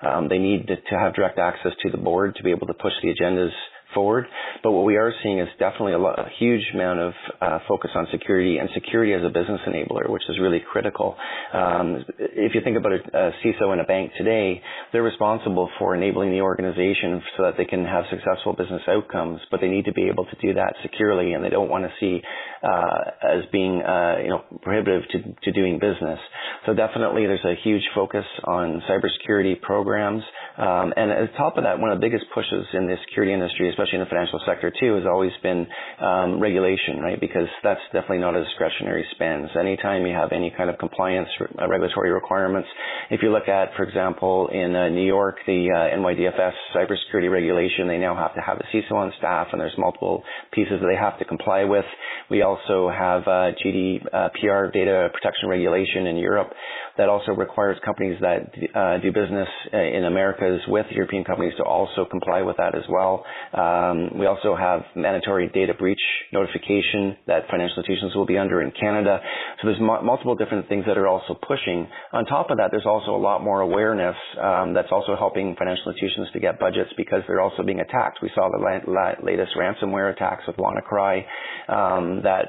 Um, 0.07 0.27
they 0.29 0.39
need 0.39 0.67
to, 0.67 0.75
to 0.75 0.99
have 0.99 1.13
direct 1.13 1.37
access 1.37 1.73
to 1.83 1.91
the 1.91 1.97
board 1.97 2.35
to 2.37 2.43
be 2.43 2.51
able 2.51 2.67
to 2.67 2.73
push 2.73 2.93
the 3.03 3.13
agendas 3.13 3.51
forward. 3.93 4.25
But 4.63 4.71
what 4.71 4.85
we 4.85 4.97
are 4.97 5.11
seeing 5.23 5.39
is 5.39 5.47
definitely 5.59 5.93
a, 5.93 5.99
lot, 5.99 6.19
a 6.19 6.29
huge 6.39 6.63
amount 6.73 6.99
of 6.99 7.13
uh, 7.41 7.59
focus 7.67 7.91
on 7.95 8.07
security 8.11 8.57
and 8.57 8.69
security 8.73 9.13
as 9.13 9.21
a 9.23 9.29
business 9.29 9.61
enabler, 9.67 10.09
which 10.09 10.23
is 10.29 10.37
really 10.39 10.61
critical. 10.71 11.15
Um, 11.53 12.05
if 12.19 12.53
you 12.55 12.61
think 12.63 12.77
about 12.77 12.93
a, 12.93 12.99
a 13.17 13.31
CISO 13.43 13.73
in 13.73 13.79
a 13.79 13.85
bank 13.85 14.11
today, 14.17 14.61
they're 14.91 15.03
responsible 15.03 15.69
for 15.79 15.95
enabling 15.95 16.31
the 16.31 16.41
organization 16.41 17.21
so 17.35 17.43
that 17.43 17.53
they 17.57 17.65
can 17.65 17.85
have 17.85 18.05
successful 18.09 18.53
business 18.53 18.81
outcomes, 18.87 19.39
but 19.51 19.61
they 19.61 19.67
need 19.67 19.85
to 19.85 19.93
be 19.93 20.07
able 20.07 20.25
to 20.25 20.35
do 20.41 20.53
that 20.53 20.73
securely, 20.81 21.33
and 21.33 21.43
they 21.43 21.49
don't 21.49 21.69
want 21.69 21.85
to 21.85 21.91
see 21.99 22.21
uh, 22.63 22.99
as 23.23 23.45
being 23.51 23.81
uh, 23.81 24.17
you 24.21 24.29
know 24.29 24.43
prohibitive 24.61 25.03
to, 25.11 25.17
to 25.43 25.51
doing 25.51 25.79
business. 25.79 26.19
So 26.65 26.73
definitely, 26.73 27.25
there's 27.25 27.45
a 27.45 27.55
huge 27.63 27.83
focus 27.95 28.25
on 28.43 28.81
cybersecurity 28.89 29.61
programs, 29.61 30.23
um, 30.57 30.93
and 30.95 31.11
at 31.11 31.31
the 31.31 31.37
top 31.37 31.57
of 31.57 31.63
that, 31.63 31.79
one 31.79 31.91
of 31.91 31.99
the 31.99 32.05
biggest 32.05 32.25
pushes 32.33 32.65
in 32.73 32.87
the 32.87 32.95
security 33.07 33.33
industry, 33.33 33.69
especially 33.69 33.76
especially 33.77 33.99
in 33.99 34.03
the 34.03 34.09
financial 34.09 34.41
sector 34.45 34.73
too, 34.73 34.95
has 34.95 35.05
always 35.05 35.31
been 35.43 35.67
um, 36.01 36.39
regulation, 36.41 36.97
right? 36.99 37.19
Because 37.21 37.47
that's 37.63 37.81
definitely 37.93 38.17
not 38.19 38.35
a 38.35 38.43
discretionary 38.43 39.05
spend. 39.11 39.49
So 39.53 39.59
anytime 39.59 40.05
you 40.07 40.13
have 40.13 40.31
any 40.31 40.51
kind 40.55 40.69
of 40.69 40.77
compliance 40.79 41.29
uh, 41.61 41.67
regulatory 41.67 42.11
requirements, 42.11 42.67
if 43.11 43.21
you 43.21 43.31
look 43.31 43.47
at, 43.47 43.69
for 43.77 43.83
example, 43.83 44.49
in 44.51 44.75
uh, 44.75 44.89
New 44.89 45.05
York, 45.05 45.37
the 45.45 45.69
uh, 45.69 45.95
NYDFS 45.97 46.53
cybersecurity 46.75 47.31
regulation, 47.31 47.87
they 47.87 47.99
now 47.99 48.15
have 48.15 48.33
to 48.33 48.41
have 48.41 48.57
a 48.57 48.63
CISO 48.75 48.93
on 48.93 49.13
staff, 49.19 49.47
and 49.51 49.61
there's 49.61 49.77
multiple 49.77 50.23
pieces 50.51 50.79
that 50.81 50.87
they 50.87 50.95
have 50.99 51.19
to 51.19 51.25
comply 51.25 51.63
with. 51.63 51.85
We 52.31 52.41
also 52.41 52.89
have 52.89 53.21
uh, 53.23 53.51
GDPR 53.63 54.73
data 54.73 55.09
protection 55.13 55.49
regulation 55.49 56.07
in 56.07 56.17
Europe 56.17 56.49
that 56.97 57.09
also 57.09 57.31
requires 57.31 57.77
companies 57.85 58.17
that 58.21 58.49
uh, 58.75 58.97
do 58.99 59.11
business 59.11 59.47
uh, 59.73 59.77
in 59.77 60.05
Americas 60.05 60.61
with 60.67 60.85
European 60.91 61.23
companies 61.23 61.53
to 61.57 61.63
also 61.63 62.05
comply 62.09 62.41
with 62.41 62.57
that 62.57 62.75
as 62.75 62.83
well. 62.89 63.23
Um, 63.67 64.17
we 64.19 64.25
also 64.25 64.55
have 64.55 64.81
mandatory 64.95 65.49
data 65.53 65.73
breach 65.73 65.99
notification 66.31 67.17
that 67.27 67.41
financial 67.49 67.77
institutions 67.77 68.15
will 68.15 68.25
be 68.25 68.37
under 68.37 68.61
in 68.61 68.71
Canada. 68.71 69.19
So 69.61 69.67
there's 69.67 69.79
m- 69.79 70.05
multiple 70.05 70.35
different 70.35 70.67
things 70.69 70.85
that 70.87 70.97
are 70.97 71.07
also 71.07 71.33
pushing. 71.47 71.87
On 72.13 72.25
top 72.25 72.49
of 72.51 72.57
that, 72.57 72.69
there's 72.71 72.85
also 72.85 73.11
a 73.15 73.21
lot 73.29 73.43
more 73.43 73.61
awareness 73.61 74.15
um, 74.41 74.73
that's 74.73 74.91
also 74.91 75.15
helping 75.15 75.55
financial 75.57 75.91
institutions 75.91 76.27
to 76.33 76.39
get 76.39 76.59
budgets 76.59 76.91
because 76.95 77.21
they're 77.27 77.41
also 77.41 77.63
being 77.63 77.81
attacked. 77.81 78.19
We 78.21 78.31
saw 78.33 78.49
the 78.49 78.61
la- 78.67 78.93
la- 78.99 79.19
latest 79.23 79.51
ransomware 79.57 80.13
attacks 80.13 80.43
with 80.47 80.55
WannaCry 80.57 81.23
um, 81.67 82.21
that 82.23 82.45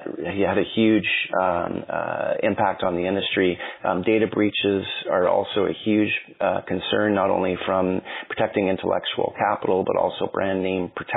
had 0.47 0.59
a 0.59 0.65
huge 0.75 1.09
um, 1.41 1.85
uh, 1.88 2.34
impact 2.43 2.82
on 2.82 2.94
the 2.96 3.06
industry. 3.06 3.58
Um, 3.84 4.03
data 4.03 4.27
breaches 4.27 4.84
are 5.10 5.29
also 5.29 5.67
a 5.67 5.75
huge 5.84 6.13
uh, 6.41 6.60
concern, 6.67 7.15
not 7.15 7.31
only 7.31 7.56
from 7.67 8.01
protecting 8.29 8.69
intellectual 8.69 9.34
capital, 9.39 9.84
but 9.84 9.96
also 9.96 10.31
brand 10.32 10.63
name 10.63 10.91
protection. 10.94 11.07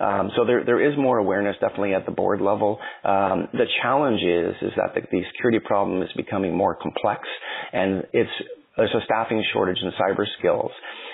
Um, 0.00 0.30
so 0.36 0.44
there, 0.44 0.64
there 0.64 0.80
is 0.80 0.96
more 0.98 1.18
awareness 1.18 1.56
definitely 1.60 1.94
at 1.94 2.06
the 2.06 2.12
board 2.12 2.40
level. 2.40 2.78
Um, 3.04 3.48
the 3.52 3.66
challenge 3.82 4.22
is, 4.22 4.54
is 4.62 4.72
that 4.76 4.94
the, 4.94 5.02
the 5.10 5.22
security 5.32 5.60
problem 5.64 6.02
is 6.02 6.08
becoming 6.16 6.56
more 6.56 6.74
complex 6.74 7.22
and 7.72 8.04
it's 8.12 8.30
there's 8.76 8.94
a 8.94 9.04
staffing 9.04 9.44
shortage 9.52 9.76
in 9.82 9.90
cyber 10.00 10.24
skills. 10.38 10.70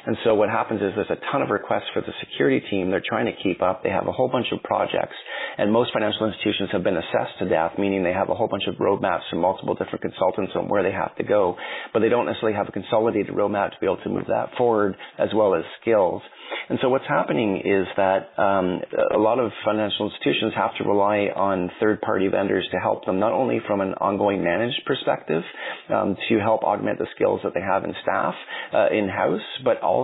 And 0.09 0.17
so 0.25 0.35
what 0.35 0.49
happens 0.49 0.81
is 0.81 0.93
there's 0.97 1.11
a 1.11 1.21
ton 1.31 1.43
of 1.43 1.51
requests 1.51 1.93
for 1.93 2.01
the 2.01 2.15
security 2.25 2.65
team. 2.71 2.91
They're 2.91 3.05
trying 3.07 3.27
to 3.27 3.37
keep 3.43 3.61
up. 3.61 3.83
They 3.85 3.91
have 3.91 4.07
a 4.07 4.13
whole 4.13 4.29
bunch 4.29 4.47
of 4.53 4.63
projects. 4.63 5.13
And 5.59 5.71
most 5.71 5.93
financial 5.93 6.27
institutions 6.27 6.71
have 6.73 6.83
been 6.83 6.97
assessed 6.97 7.37
to 7.41 7.49
death, 7.49 7.73
meaning 7.79 8.03
they 8.03 8.15
have 8.15 8.31
a 8.31 8.35
whole 8.35 8.49
bunch 8.49 8.65
of 8.69 8.77
roadmaps 8.77 9.29
from 9.29 9.41
multiple 9.41 9.75
different 9.75 10.01
consultants 10.01 10.53
on 10.57 10.67
where 10.67 10.83
they 10.83 10.93
have 10.93 11.15
to 11.17 11.25
go. 11.25 11.57
But 11.93 12.01
they 12.01 12.09
don't 12.09 12.25
necessarily 12.25 12.57
have 12.57 12.69
a 12.69 12.73
consolidated 12.73 13.35
roadmap 13.35 13.73
to 13.73 13.77
be 13.83 13.87
able 13.87 13.99
to 13.99 14.09
move 14.09 14.25
that 14.29 14.57
forward 14.57 14.97
as 15.19 15.29
well 15.35 15.55
as 15.55 15.63
skills. 15.83 16.23
And 16.71 16.79
so 16.81 16.89
what's 16.89 17.07
happening 17.07 17.61
is 17.63 17.87
that 17.99 18.31
um, 18.39 18.81
a 19.15 19.19
lot 19.19 19.39
of 19.39 19.51
financial 19.63 20.11
institutions 20.11 20.55
have 20.57 20.75
to 20.79 20.85
rely 20.85 21.29
on 21.37 21.71
third-party 21.81 22.29
vendors 22.29 22.67
to 22.73 22.79
help 22.79 23.05
them, 23.05 23.19
not 23.19 23.33
only 23.33 23.61
from 23.67 23.83
an 23.83 23.93
ongoing 24.01 24.43
managed 24.43 24.81
perspective, 24.87 25.43
um, 25.91 26.17
to 26.31 26.39
help 26.39 26.63
augment 26.63 26.99
the 26.99 27.07
skills 27.15 27.41
that 27.45 27.53
they 27.53 27.61
have 27.61 27.85
in 27.85 27.93
staff 28.03 28.35
uh, 28.73 28.87
in-house, 28.91 29.41
but 29.65 29.81
also 29.83 29.98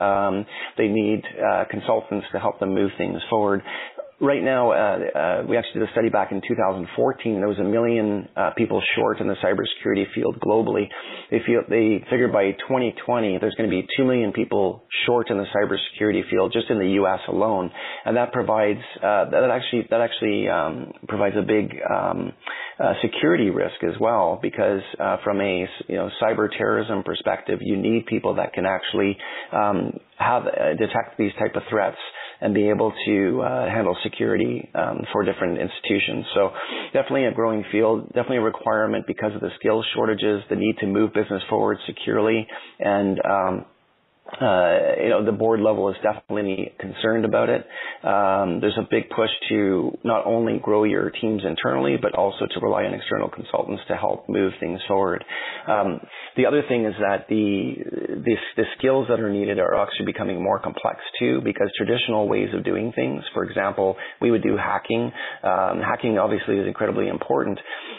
um, 0.00 0.46
they 0.76 0.88
need 0.88 1.22
uh, 1.38 1.64
consultants 1.70 2.26
to 2.32 2.38
help 2.38 2.58
them 2.60 2.74
move 2.74 2.90
things 2.98 3.20
forward 3.30 3.62
right 4.20 4.42
now, 4.42 4.72
uh, 4.72 4.98
uh, 5.14 5.42
we 5.48 5.56
actually 5.56 5.80
did 5.80 5.88
a 5.88 5.92
study 5.92 6.08
back 6.08 6.32
in 6.32 6.40
2014. 6.46 7.38
There 7.38 7.48
was 7.48 7.58
a 7.58 7.64
million 7.64 8.28
uh, 8.36 8.50
people 8.56 8.82
short 8.96 9.20
in 9.20 9.28
the 9.28 9.36
cybersecurity 9.42 10.04
field 10.14 10.40
globally. 10.40 10.88
They 11.30 11.38
feel 11.46 11.62
they 11.68 12.04
figured 12.10 12.32
by 12.32 12.52
2020 12.66 13.38
there's 13.40 13.54
going 13.54 13.70
to 13.70 13.74
be 13.74 13.86
two 13.96 14.04
million 14.04 14.32
people 14.32 14.84
short 15.06 15.30
in 15.30 15.38
the 15.38 15.46
cybersecurity 15.54 16.28
field 16.30 16.52
just 16.52 16.70
in 16.70 16.78
the 16.78 16.90
U.S. 17.02 17.20
alone, 17.28 17.70
and 18.04 18.16
that 18.16 18.32
provides 18.32 18.80
uh, 18.98 19.30
that 19.30 19.50
actually 19.50 19.86
that 19.90 20.00
actually 20.00 20.48
um, 20.48 20.92
provides 21.06 21.36
a 21.36 21.42
big 21.42 21.76
um, 21.88 22.32
uh, 22.80 22.94
security 23.02 23.50
risk 23.50 23.82
as 23.82 23.98
well 24.00 24.38
because 24.42 24.82
uh, 24.98 25.18
from 25.22 25.40
a 25.40 25.66
you 25.88 25.96
know 25.96 26.10
cyber 26.22 26.48
terrorism 26.50 27.02
perspective, 27.04 27.60
you 27.62 27.76
need 27.76 28.06
people 28.06 28.34
that 28.34 28.52
can 28.52 28.66
actually 28.66 29.16
um, 29.52 29.92
have 30.16 30.44
detect 30.78 31.18
these 31.18 31.32
type 31.38 31.54
of 31.54 31.62
threats 31.70 31.96
and 32.40 32.54
be 32.54 32.68
able 32.68 32.92
to 33.06 33.42
uh, 33.42 33.66
handle 33.66 33.96
security 34.02 34.68
um, 34.74 35.02
for 35.12 35.24
different 35.24 35.58
institutions. 35.58 36.24
So 36.34 36.50
definitely 36.92 37.24
a 37.24 37.32
growing 37.32 37.64
field, 37.72 38.06
definitely 38.08 38.38
a 38.38 38.42
requirement 38.42 39.06
because 39.06 39.34
of 39.34 39.40
the 39.40 39.50
skills 39.58 39.84
shortages, 39.94 40.42
the 40.50 40.56
need 40.56 40.76
to 40.78 40.86
move 40.86 41.12
business 41.12 41.42
forward 41.48 41.78
securely, 41.86 42.46
and 42.78 43.20
um, 43.24 43.64
uh, 44.28 45.00
you 45.02 45.08
know, 45.08 45.24
the 45.24 45.32
board 45.32 45.60
level 45.60 45.88
is 45.88 45.96
definitely 46.02 46.72
concerned 46.78 47.24
about 47.24 47.48
it. 47.48 47.66
Um, 48.04 48.60
there's 48.60 48.76
a 48.78 48.86
big 48.88 49.08
push 49.08 49.30
to 49.48 49.96
not 50.04 50.26
only 50.26 50.60
grow 50.62 50.84
your 50.84 51.10
teams 51.10 51.42
internally, 51.46 51.96
but 52.00 52.14
also 52.14 52.46
to 52.46 52.60
rely 52.60 52.84
on 52.84 52.92
external 52.92 53.30
consultants 53.30 53.82
to 53.88 53.96
help 53.96 54.28
move 54.28 54.52
things 54.60 54.80
forward. 54.86 55.24
Um, 55.66 56.00
the 56.36 56.44
other 56.44 56.62
thing 56.68 56.84
is 56.84 56.92
that 57.00 57.26
the, 57.28 57.74
the, 58.22 58.34
the 58.56 58.64
skills 58.78 59.06
that 59.08 59.18
are 59.18 59.30
needed 59.30 59.58
are 59.58 59.74
actually 59.74 60.06
becoming 60.06 60.42
more 60.42 60.60
complex 60.60 61.00
too, 61.18 61.40
because 61.42 61.70
traditional 61.76 62.28
ways 62.28 62.50
of 62.54 62.64
doing 62.64 62.92
things, 62.94 63.22
for 63.32 63.44
example, 63.44 63.96
we 64.20 64.30
would 64.30 64.42
do 64.42 64.56
hacking. 64.56 65.10
Um, 65.42 65.80
hacking 65.80 66.18
obviously 66.18 66.58
is 66.58 66.66
incredibly 66.66 67.08
important, 67.08 67.58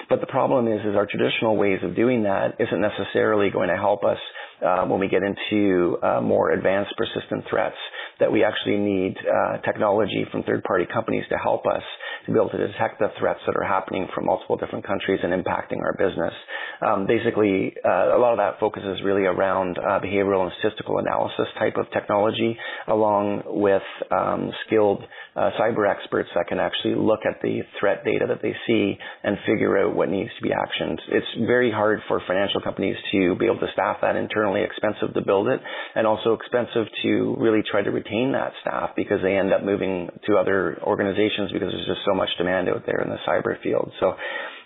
but 0.09 0.21
the 0.21 0.27
problem 0.27 0.67
is, 0.67 0.79
is 0.81 0.95
our 0.95 1.07
traditional 1.09 1.57
ways 1.57 1.79
of 1.83 1.95
doing 1.95 2.23
that 2.23 2.55
isn't 2.59 2.81
necessarily 2.81 3.49
going 3.49 3.69
to 3.69 3.77
help 3.77 4.03
us 4.03 4.19
uh, 4.65 4.85
when 4.85 4.99
we 4.99 5.07
get 5.07 5.21
into 5.23 5.97
uh, 6.03 6.21
more 6.21 6.51
advanced 6.51 6.93
persistent 6.97 7.43
threats 7.49 7.77
that 8.19 8.31
we 8.31 8.43
actually 8.43 8.77
need 8.77 9.15
uh, 9.17 9.57
technology 9.59 10.25
from 10.31 10.43
third-party 10.43 10.85
companies 10.93 11.23
to 11.29 11.37
help 11.37 11.65
us 11.65 11.83
to 12.25 12.31
be 12.31 12.37
able 12.37 12.49
to 12.49 12.57
detect 12.57 12.99
the 12.99 13.07
threats 13.19 13.39
that 13.45 13.55
are 13.55 13.67
happening 13.67 14.07
from 14.13 14.25
multiple 14.25 14.57
different 14.57 14.85
countries 14.85 15.19
and 15.23 15.31
impacting 15.31 15.79
our 15.81 15.93
business. 15.97 16.33
Um, 16.81 17.07
basically, 17.07 17.73
uh, 17.83 18.15
a 18.15 18.19
lot 18.19 18.31
of 18.31 18.37
that 18.37 18.59
focuses 18.59 19.01
really 19.03 19.25
around 19.25 19.77
uh, 19.77 19.99
behavioral 19.99 20.43
and 20.43 20.51
statistical 20.59 20.99
analysis 20.99 21.47
type 21.57 21.75
of 21.77 21.85
technology, 21.91 22.57
along 22.87 23.43
with 23.45 23.83
um, 24.11 24.51
skilled 24.65 25.03
uh, 25.35 25.51
cyber 25.59 25.89
experts 25.89 26.29
that 26.35 26.47
can 26.47 26.59
actually 26.59 26.95
look 26.95 27.19
at 27.25 27.41
the 27.41 27.61
threat 27.79 28.03
data 28.03 28.25
that 28.27 28.41
they 28.41 28.53
see 28.67 28.97
and 29.23 29.37
figure 29.45 29.77
out 29.77 29.95
what 29.95 30.09
needs 30.09 30.29
to 30.37 30.41
be 30.41 30.49
actioned. 30.49 30.97
It's 31.09 31.47
very 31.47 31.71
hard 31.71 31.99
for 32.07 32.21
financial 32.27 32.61
companies 32.61 32.95
to 33.11 33.35
be 33.35 33.45
able 33.45 33.59
to 33.59 33.71
staff 33.73 33.97
that 34.01 34.15
internally, 34.15 34.61
expensive 34.63 35.13
to 35.13 35.21
build 35.21 35.47
it, 35.47 35.59
and 35.95 36.07
also 36.07 36.33
expensive 36.33 36.87
to 37.03 37.35
really 37.39 37.61
try 37.69 37.81
to 37.81 37.91
retain 37.91 38.31
that 38.33 38.53
staff 38.61 38.91
because 38.95 39.19
they 39.21 39.37
end 39.37 39.53
up 39.53 39.63
moving 39.63 40.09
to 40.27 40.35
other 40.35 40.79
organizations 40.83 41.51
because 41.51 41.71
there's 41.71 41.87
just 41.87 42.05
so 42.05 42.15
much 42.15 42.29
demand 42.37 42.69
out 42.69 42.83
there 42.85 43.01
in 43.01 43.09
the 43.09 43.17
cyber 43.27 43.61
field. 43.61 43.91
So 43.99 44.15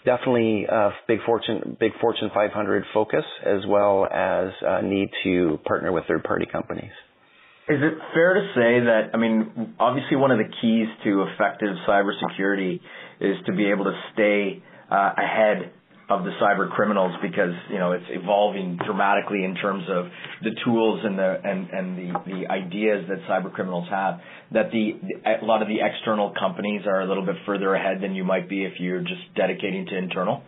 definitely 0.06 0.66
a 0.66 0.92
big 1.08 1.20
Fortune, 1.26 1.78
big 1.80 1.92
Fortune 2.00 2.30
500 2.34 2.84
focus 2.94 3.24
as 3.46 3.66
well 3.68 4.06
as 4.06 4.50
a 4.62 4.82
need 4.82 5.10
to 5.24 5.60
partner 5.66 5.92
with 5.92 6.06
third 6.08 6.24
party 6.24 6.46
companies. 6.52 6.92
Is 7.70 7.80
it 7.82 7.94
fair 8.14 8.34
to 8.34 8.42
say 8.54 8.86
that, 8.86 9.12
I 9.14 9.18
mean, 9.18 9.76
obviously 9.80 10.18
one 10.18 10.32
of 10.32 10.38
the 10.38 10.52
keys 10.62 10.88
to 11.06 11.24
effective 11.24 11.70
cybersecurity 11.88 12.82
is 13.22 13.38
to 13.46 13.54
be 13.54 13.70
able 13.70 13.86
to 13.86 13.98
stay 14.14 14.62
uh, 14.92 15.12
ahead 15.18 15.72
of 16.14 16.24
the 16.26 16.32
cyber 16.42 16.70
criminals 16.70 17.14
because 17.22 17.54
you 17.72 17.80
know 17.80 17.92
it's 17.92 18.06
evolving 18.10 18.78
dramatically 18.86 19.44
in 19.44 19.56
terms 19.56 19.84
of 19.90 20.06
the 20.44 20.52
tools 20.64 21.00
and 21.04 21.18
the 21.18 21.38
and 21.44 21.70
and 21.72 21.98
the 21.98 22.20
the 22.26 22.48
ideas 22.52 23.06
that 23.10 23.18
cyber 23.30 23.52
criminals 23.52 23.88
have 23.90 24.20
that 24.52 24.70
the 24.72 24.94
a 25.42 25.44
lot 25.44 25.62
of 25.62 25.68
the 25.68 25.78
external 25.82 26.32
companies 26.40 26.82
are 26.86 27.02
a 27.02 27.08
little 27.08 27.26
bit 27.26 27.36
further 27.46 27.74
ahead 27.74 28.02
than 28.02 28.14
you 28.14 28.24
might 28.24 28.48
be 28.48 28.64
if 28.64 28.74
you're 28.80 29.02
just 29.02 29.24
dedicating 29.36 29.86
to 29.88 29.98
internal 29.98 30.44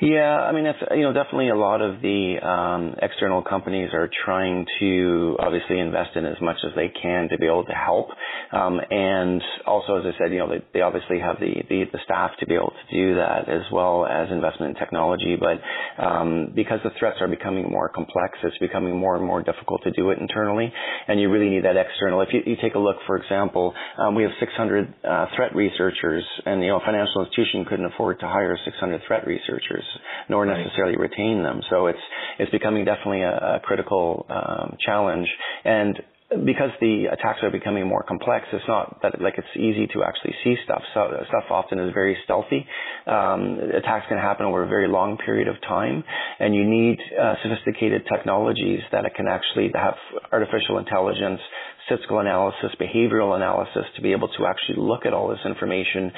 yeah, 0.00 0.48
I 0.48 0.52
mean, 0.52 0.64
that's, 0.64 0.78
you 0.92 1.02
know, 1.02 1.12
definitely 1.12 1.50
a 1.50 1.56
lot 1.56 1.82
of 1.82 2.00
the 2.00 2.36
um, 2.40 2.94
external 3.02 3.42
companies 3.42 3.90
are 3.92 4.08
trying 4.24 4.64
to 4.80 5.36
obviously 5.38 5.78
invest 5.78 6.16
in 6.16 6.24
as 6.24 6.40
much 6.40 6.56
as 6.64 6.72
they 6.74 6.88
can 6.88 7.28
to 7.28 7.36
be 7.36 7.44
able 7.44 7.66
to 7.66 7.72
help. 7.72 8.08
Um, 8.50 8.80
and 8.90 9.42
also, 9.66 9.96
as 9.96 10.04
I 10.06 10.16
said, 10.16 10.32
you 10.32 10.38
know, 10.38 10.48
they, 10.48 10.64
they 10.72 10.80
obviously 10.80 11.20
have 11.20 11.36
the, 11.38 11.52
the, 11.68 11.84
the, 11.92 11.98
staff 12.04 12.30
to 12.40 12.46
be 12.46 12.54
able 12.54 12.72
to 12.72 12.96
do 12.96 13.14
that 13.16 13.50
as 13.50 13.60
well 13.70 14.06
as 14.06 14.32
investment 14.32 14.74
in 14.74 14.80
technology. 14.80 15.36
But 15.36 15.60
um, 16.02 16.52
because 16.56 16.80
the 16.82 16.90
threats 16.98 17.18
are 17.20 17.28
becoming 17.28 17.70
more 17.70 17.90
complex, 17.90 18.38
it's 18.42 18.56
becoming 18.56 18.96
more 18.96 19.16
and 19.16 19.26
more 19.26 19.42
difficult 19.42 19.82
to 19.84 19.90
do 19.90 20.10
it 20.10 20.18
internally. 20.18 20.72
And 21.08 21.20
you 21.20 21.30
really 21.30 21.50
need 21.50 21.64
that 21.64 21.76
external. 21.76 22.22
If 22.22 22.30
you, 22.32 22.40
you 22.46 22.56
take 22.62 22.74
a 22.74 22.78
look, 22.78 22.96
for 23.06 23.18
example, 23.18 23.74
um, 23.98 24.14
we 24.14 24.22
have 24.22 24.32
600 24.40 24.94
uh, 25.04 25.26
threat 25.36 25.54
researchers, 25.54 26.24
and, 26.46 26.62
you 26.62 26.68
know, 26.68 26.78
a 26.78 26.84
financial 26.86 27.20
institution 27.26 27.66
couldn't 27.68 27.84
afford 27.84 28.18
to 28.20 28.26
hire 28.26 28.56
600 28.64 29.02
threat 29.06 29.26
researchers 29.26 29.84
nor 30.28 30.46
necessarily 30.46 30.96
right. 30.96 31.10
retain 31.10 31.42
them. 31.42 31.60
So 31.70 31.86
it's 31.86 31.98
it's 32.38 32.50
becoming 32.50 32.84
definitely 32.84 33.22
a, 33.22 33.56
a 33.56 33.60
critical 33.62 34.26
um, 34.30 34.76
challenge. 34.84 35.28
And 35.64 36.00
because 36.30 36.70
the 36.80 37.06
attacks 37.10 37.40
are 37.42 37.50
becoming 37.50 37.88
more 37.88 38.04
complex, 38.04 38.46
it's 38.52 38.64
not 38.68 39.02
that 39.02 39.20
like 39.20 39.34
it's 39.36 39.54
easy 39.56 39.88
to 39.88 40.04
actually 40.04 40.34
see 40.44 40.54
stuff. 40.64 40.82
So 40.94 41.10
stuff 41.28 41.44
often 41.50 41.80
is 41.80 41.92
very 41.92 42.16
stealthy. 42.24 42.64
Um, 43.06 43.58
attacks 43.74 44.06
can 44.08 44.18
happen 44.18 44.46
over 44.46 44.62
a 44.62 44.68
very 44.68 44.86
long 44.86 45.18
period 45.18 45.48
of 45.48 45.60
time, 45.62 46.04
and 46.38 46.54
you 46.54 46.64
need 46.64 46.98
uh, 47.20 47.34
sophisticated 47.42 48.06
technologies 48.06 48.80
that 48.92 49.02
can 49.16 49.26
actually 49.26 49.72
have 49.74 49.94
artificial 50.30 50.78
intelligence 50.78 51.40
statistical 51.86 52.20
analysis, 52.20 52.70
behavioral 52.80 53.36
analysis 53.36 53.84
to 53.96 54.02
be 54.02 54.12
able 54.12 54.28
to 54.28 54.46
actually 54.46 54.76
look 54.78 55.06
at 55.06 55.12
all 55.12 55.28
this 55.28 55.40
information, 55.44 56.12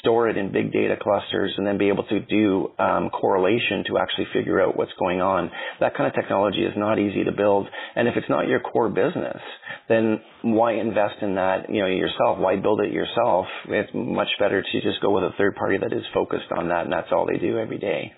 store 0.00 0.28
it 0.28 0.36
in 0.36 0.52
big 0.52 0.72
data 0.72 0.96
clusters, 1.00 1.52
and 1.56 1.66
then 1.66 1.78
be 1.78 1.88
able 1.88 2.04
to 2.04 2.20
do 2.20 2.70
um, 2.78 3.10
correlation 3.10 3.84
to 3.86 3.98
actually 3.98 4.26
figure 4.32 4.60
out 4.60 4.76
what's 4.76 4.92
going 4.98 5.20
on. 5.20 5.50
That 5.80 5.96
kind 5.96 6.08
of 6.08 6.14
technology 6.14 6.62
is 6.62 6.74
not 6.76 6.98
easy 6.98 7.24
to 7.24 7.32
build, 7.32 7.66
and 7.96 8.08
if 8.08 8.16
it's 8.16 8.28
not 8.28 8.48
your 8.48 8.60
core 8.60 8.88
business, 8.88 9.40
then 9.88 10.20
why 10.42 10.74
invest 10.74 11.22
in 11.22 11.34
that 11.36 11.70
you 11.70 11.80
know 11.80 11.88
yourself? 11.88 12.38
Why 12.38 12.56
build 12.56 12.80
it 12.80 12.92
yourself? 12.92 13.46
It's 13.68 13.90
much 13.94 14.28
better 14.38 14.62
to 14.62 14.80
just 14.80 15.00
go 15.00 15.10
with 15.10 15.24
a 15.24 15.30
third 15.36 15.56
party 15.56 15.78
that 15.78 15.92
is 15.92 16.04
focused 16.14 16.52
on 16.56 16.68
that, 16.68 16.84
and 16.84 16.92
that's 16.92 17.08
all 17.12 17.26
they 17.26 17.38
do 17.38 17.58
every 17.58 17.78
day. 17.78 18.12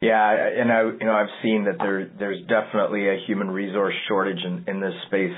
Yeah, 0.00 0.32
and 0.32 0.72
I, 0.72 0.80
you 0.82 1.04
know, 1.04 1.12
I've 1.12 1.42
seen 1.42 1.64
that 1.64 1.76
there, 1.78 2.10
there's 2.18 2.40
definitely 2.48 3.06
a 3.06 3.18
human 3.26 3.50
resource 3.50 3.94
shortage 4.08 4.42
in, 4.42 4.64
in 4.66 4.80
this 4.80 4.94
space 5.08 5.36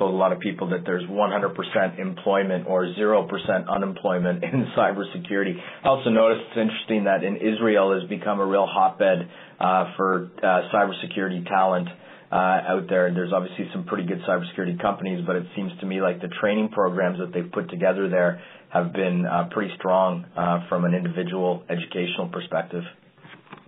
told 0.00 0.14
a 0.14 0.16
lot 0.16 0.32
of 0.32 0.40
people 0.40 0.70
that 0.70 0.80
there's 0.86 1.04
100% 1.04 1.98
employment 1.98 2.66
or 2.66 2.86
0% 2.86 3.68
unemployment 3.68 4.42
in 4.48 4.66
cybersecurity. 4.76 5.54
I 5.84 5.88
also 5.88 6.08
noticed 6.08 6.40
it's 6.48 6.58
interesting 6.58 7.04
that 7.04 7.22
in 7.22 7.36
Israel 7.36 8.00
has 8.00 8.08
become 8.08 8.40
a 8.40 8.46
real 8.46 8.66
hotbed 8.66 9.28
uh, 9.60 9.92
for 9.96 10.30
uh, 10.42 10.72
cybersecurity 10.72 11.46
talent 11.46 11.88
uh, 12.32 12.34
out 12.34 12.86
there. 12.88 13.12
There's 13.12 13.32
obviously 13.32 13.68
some 13.72 13.84
pretty 13.84 14.06
good 14.06 14.20
cybersecurity 14.26 14.80
companies, 14.80 15.22
but 15.26 15.36
it 15.36 15.44
seems 15.54 15.70
to 15.80 15.86
me 15.86 16.00
like 16.00 16.22
the 16.22 16.30
training 16.40 16.70
programs 16.70 17.18
that 17.18 17.32
they've 17.34 17.52
put 17.52 17.68
together 17.68 18.08
there 18.08 18.40
have 18.70 18.92
been 18.92 19.26
uh, 19.26 19.48
pretty 19.50 19.74
strong 19.76 20.24
uh, 20.36 20.66
from 20.68 20.84
an 20.84 20.94
individual 20.94 21.62
educational 21.68 22.28
perspective. 22.32 22.84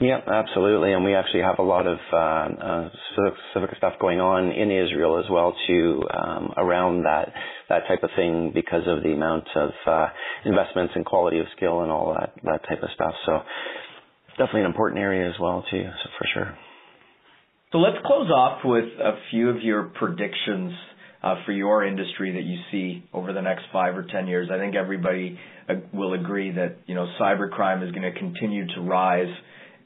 Yeah, 0.00 0.18
absolutely. 0.26 0.92
And 0.92 1.04
we 1.04 1.14
actually 1.14 1.42
have 1.42 1.58
a 1.58 1.62
lot 1.62 1.86
of 1.86 1.98
uh, 2.12 2.16
uh, 2.16 2.88
civic, 3.54 3.76
stuff 3.76 3.94
going 4.00 4.20
on 4.20 4.50
in 4.50 4.70
Israel 4.70 5.18
as 5.18 5.30
well 5.30 5.54
too 5.66 6.02
um, 6.12 6.52
around 6.56 7.04
that 7.04 7.32
that 7.68 7.82
type 7.88 8.02
of 8.02 8.10
thing 8.16 8.50
because 8.54 8.82
of 8.86 9.02
the 9.02 9.10
amount 9.12 9.44
of 9.54 9.70
uh, 9.86 10.08
investments 10.44 10.94
and 10.96 11.04
quality 11.04 11.38
of 11.38 11.46
skill 11.56 11.82
and 11.82 11.92
all 11.92 12.14
that 12.18 12.32
that 12.42 12.60
type 12.68 12.82
of 12.82 12.88
stuff. 12.94 13.14
So 13.26 13.40
definitely 14.38 14.62
an 14.62 14.66
important 14.66 15.00
area 15.00 15.28
as 15.28 15.38
well 15.40 15.64
too, 15.70 15.84
so 15.84 16.10
for 16.18 16.26
sure. 16.34 16.58
So 17.70 17.78
let's 17.78 17.98
close 18.04 18.30
off 18.30 18.60
with 18.64 18.84
a 18.84 19.12
few 19.30 19.48
of 19.50 19.62
your 19.62 19.84
predictions 19.84 20.72
uh, 21.22 21.36
for 21.46 21.52
your 21.52 21.86
industry 21.86 22.32
that 22.32 22.42
you 22.42 22.58
see 22.70 23.04
over 23.14 23.32
the 23.32 23.40
next 23.40 23.64
five 23.72 23.96
or 23.96 24.04
ten 24.10 24.26
years. 24.26 24.48
I 24.52 24.58
think 24.58 24.74
everybody 24.74 25.38
uh, 25.68 25.74
will 25.92 26.14
agree 26.14 26.50
that 26.52 26.78
you 26.86 26.94
know 26.94 27.06
cybercrime 27.20 27.86
is 27.86 27.92
going 27.92 28.12
to 28.12 28.18
continue 28.18 28.66
to 28.74 28.80
rise 28.80 29.32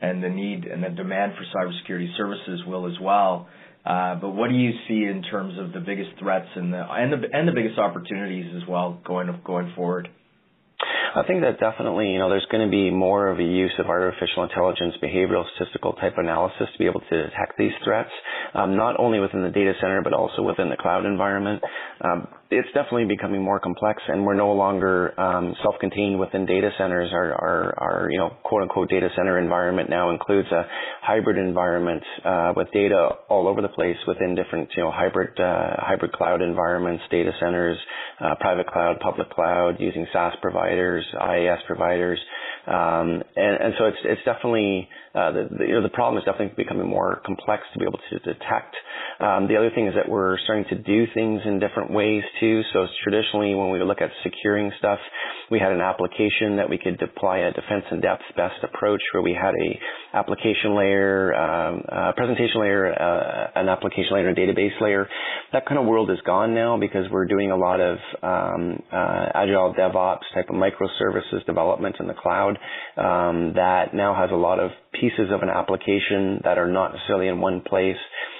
and 0.00 0.23
the 0.23 0.29
need 0.29 0.65
and 0.65 0.83
the 0.83 0.91
demand 0.91 1.33
for 1.37 1.45
cybersecurity 1.57 2.17
services 2.17 2.62
will 2.67 2.87
as 2.87 2.99
well. 3.00 3.49
Uh, 3.85 4.17
but 4.17 4.31
what 4.31 4.50
do 4.50 4.57
you 4.57 4.73
see 4.88 5.05
in 5.05 5.23
terms 5.31 5.59
of 5.59 5.73
the 5.73 5.81
biggest 5.81 6.11
threats 6.19 6.49
and 6.57 6.73
the 6.73 6.79
and 6.79 7.12
the 7.12 7.29
and 7.33 7.47
the 7.47 7.53
biggest 7.53 7.79
opportunities 7.79 8.53
as 8.57 8.69
well 8.69 9.00
going 9.05 9.41
going 9.45 9.73
forward? 9.76 10.09
I 11.15 11.23
think 11.23 11.41
that 11.41 11.59
definitely, 11.59 12.12
you 12.12 12.19
know, 12.19 12.29
there's 12.29 12.47
going 12.50 12.67
to 12.67 12.71
be 12.71 12.91
more 12.91 13.29
of 13.29 13.38
a 13.38 13.43
use 13.43 13.73
of 13.79 13.87
artificial 13.87 14.43
intelligence, 14.43 14.95
behavioral 15.03 15.45
statistical 15.55 15.95
type 15.95 16.19
analysis 16.19 16.69
to 16.71 16.79
be 16.79 16.85
able 16.85 17.00
to 17.00 17.23
detect 17.23 17.57
these 17.57 17.73
threats, 17.83 18.11
um, 18.53 18.76
not 18.76 19.00
only 19.00 19.19
within 19.19 19.43
the 19.43 19.49
data 19.49 19.73
center, 19.81 20.03
but 20.03 20.12
also 20.12 20.43
within 20.43 20.69
the 20.69 20.76
cloud 20.76 21.07
environment. 21.07 21.62
Um, 22.05 22.29
it's 22.50 22.69
definitely 22.75 23.07
becoming 23.07 23.43
more 23.43 23.59
complex, 23.59 24.03
and 24.07 24.25
we're 24.25 24.35
no 24.35 24.53
longer 24.53 25.19
um, 25.21 25.55
self-contained 25.62 26.19
within 26.19 26.47
data 26.47 26.71
centers. 26.79 27.11
Our, 27.12 27.33
our, 27.33 27.75
our, 27.79 28.09
you 28.11 28.19
know, 28.19 28.31
quote-unquote 28.45 28.88
data 28.88 29.09
center 29.17 29.38
environment 29.38 29.91
now 29.91 30.11
includes 30.11 30.49
a 30.53 30.65
hybrid 31.03 31.38
environment 31.38 32.03
uh, 32.25 32.53
with 32.55 32.69
data 32.73 33.11
all 33.29 33.49
over 33.49 33.62
the 33.62 33.69
place 33.69 33.97
within 34.07 34.37
different, 34.37 34.69
you 34.76 34.85
know, 34.85 34.93
hybrid 34.93 35.38
uh, 35.41 35.75
hybrid 35.79 36.12
cloud 36.12 36.41
environments, 36.41 37.03
data 37.11 37.33
centers, 37.41 37.79
uh, 38.21 38.35
private 38.41 38.67
cloud, 38.69 39.00
public 39.00 39.29
cloud, 39.31 39.76
using 39.81 40.07
SaaS 40.12 40.35
providers, 40.41 41.05
IaaS 41.21 41.65
providers. 41.67 42.19
Um, 42.66 43.23
and, 43.37 43.56
and, 43.62 43.75
so 43.78 43.85
it's 43.87 43.99
it's 44.02 44.25
definitely 44.25 44.88
uh, 45.14 45.30
the, 45.30 45.49
the, 45.56 45.64
you 45.66 45.75
know 45.75 45.82
the 45.82 45.88
problem 45.88 46.18
is 46.18 46.25
definitely 46.25 46.52
becoming 46.56 46.88
more 46.88 47.23
complex 47.25 47.62
to 47.73 47.78
be 47.78 47.85
able 47.85 48.00
to 48.11 48.18
detect. 48.18 48.75
Um, 49.20 49.46
the 49.46 49.56
other 49.56 49.70
thing 49.70 49.87
is 49.87 49.94
that 49.94 50.08
we're 50.08 50.37
starting 50.44 50.64
to 50.70 50.76
do 50.76 51.06
things 51.14 51.42
in 51.44 51.61
different 51.61 51.92
ways 51.92 52.25
too. 52.40 52.62
So 52.73 52.87
traditionally, 53.04 53.54
when 53.54 53.70
we 53.70 53.82
look 53.82 54.00
at 54.00 54.11
securing 54.25 54.73
stuff, 54.78 54.99
we 55.50 55.59
had 55.59 55.73
an 55.73 55.81
application 55.81 56.57
that 56.57 56.69
we 56.69 56.79
could 56.79 56.99
deploy 56.99 57.47
a 57.47 57.53
defense 57.53 57.85
in 57.91 58.00
depth 58.00 58.23
best 58.37 58.62
approach, 58.62 59.00
where 59.12 59.23
we 59.23 59.33
had 59.33 59.55
a 59.55 60.17
application 60.17 60.76
layer, 60.76 61.35
um, 61.35 61.83
a 61.88 62.12
presentation 62.15 62.61
layer, 62.61 62.93
uh, 62.93 63.50
an 63.61 63.69
application 63.69 64.15
layer, 64.15 64.29
a 64.29 64.35
database 64.35 64.81
layer. 64.81 65.09
That 65.53 65.67
kind 65.67 65.79
of 65.79 65.87
world 65.87 66.11
is 66.11 66.19
gone 66.26 66.55
now 66.55 66.79
because 66.79 67.07
we're 67.11 67.26
doing 67.26 67.50
a 67.50 67.57
lot 67.57 67.81
of 67.81 67.99
um, 68.23 68.83
uh, 68.93 69.26
agile 69.35 69.75
DevOps 69.79 70.26
type 70.35 70.49
of 70.50 70.57
microservices 70.57 71.45
development 71.47 71.97
in 72.00 72.07
the 72.07 72.15
cloud 72.15 72.59
um, 72.97 73.53
that 73.55 73.95
now 73.95 74.15
has 74.15 74.31
a 74.33 74.37
lot 74.37 74.59
of 74.59 74.71
pieces 74.93 75.31
of 75.31 75.43
an 75.43 75.50
application 75.50 76.41
that 76.45 76.59
are 76.59 76.69
not 76.69 76.93
necessarily 76.93 77.29
in 77.29 77.41
one 77.41 77.61
place. 77.61 77.97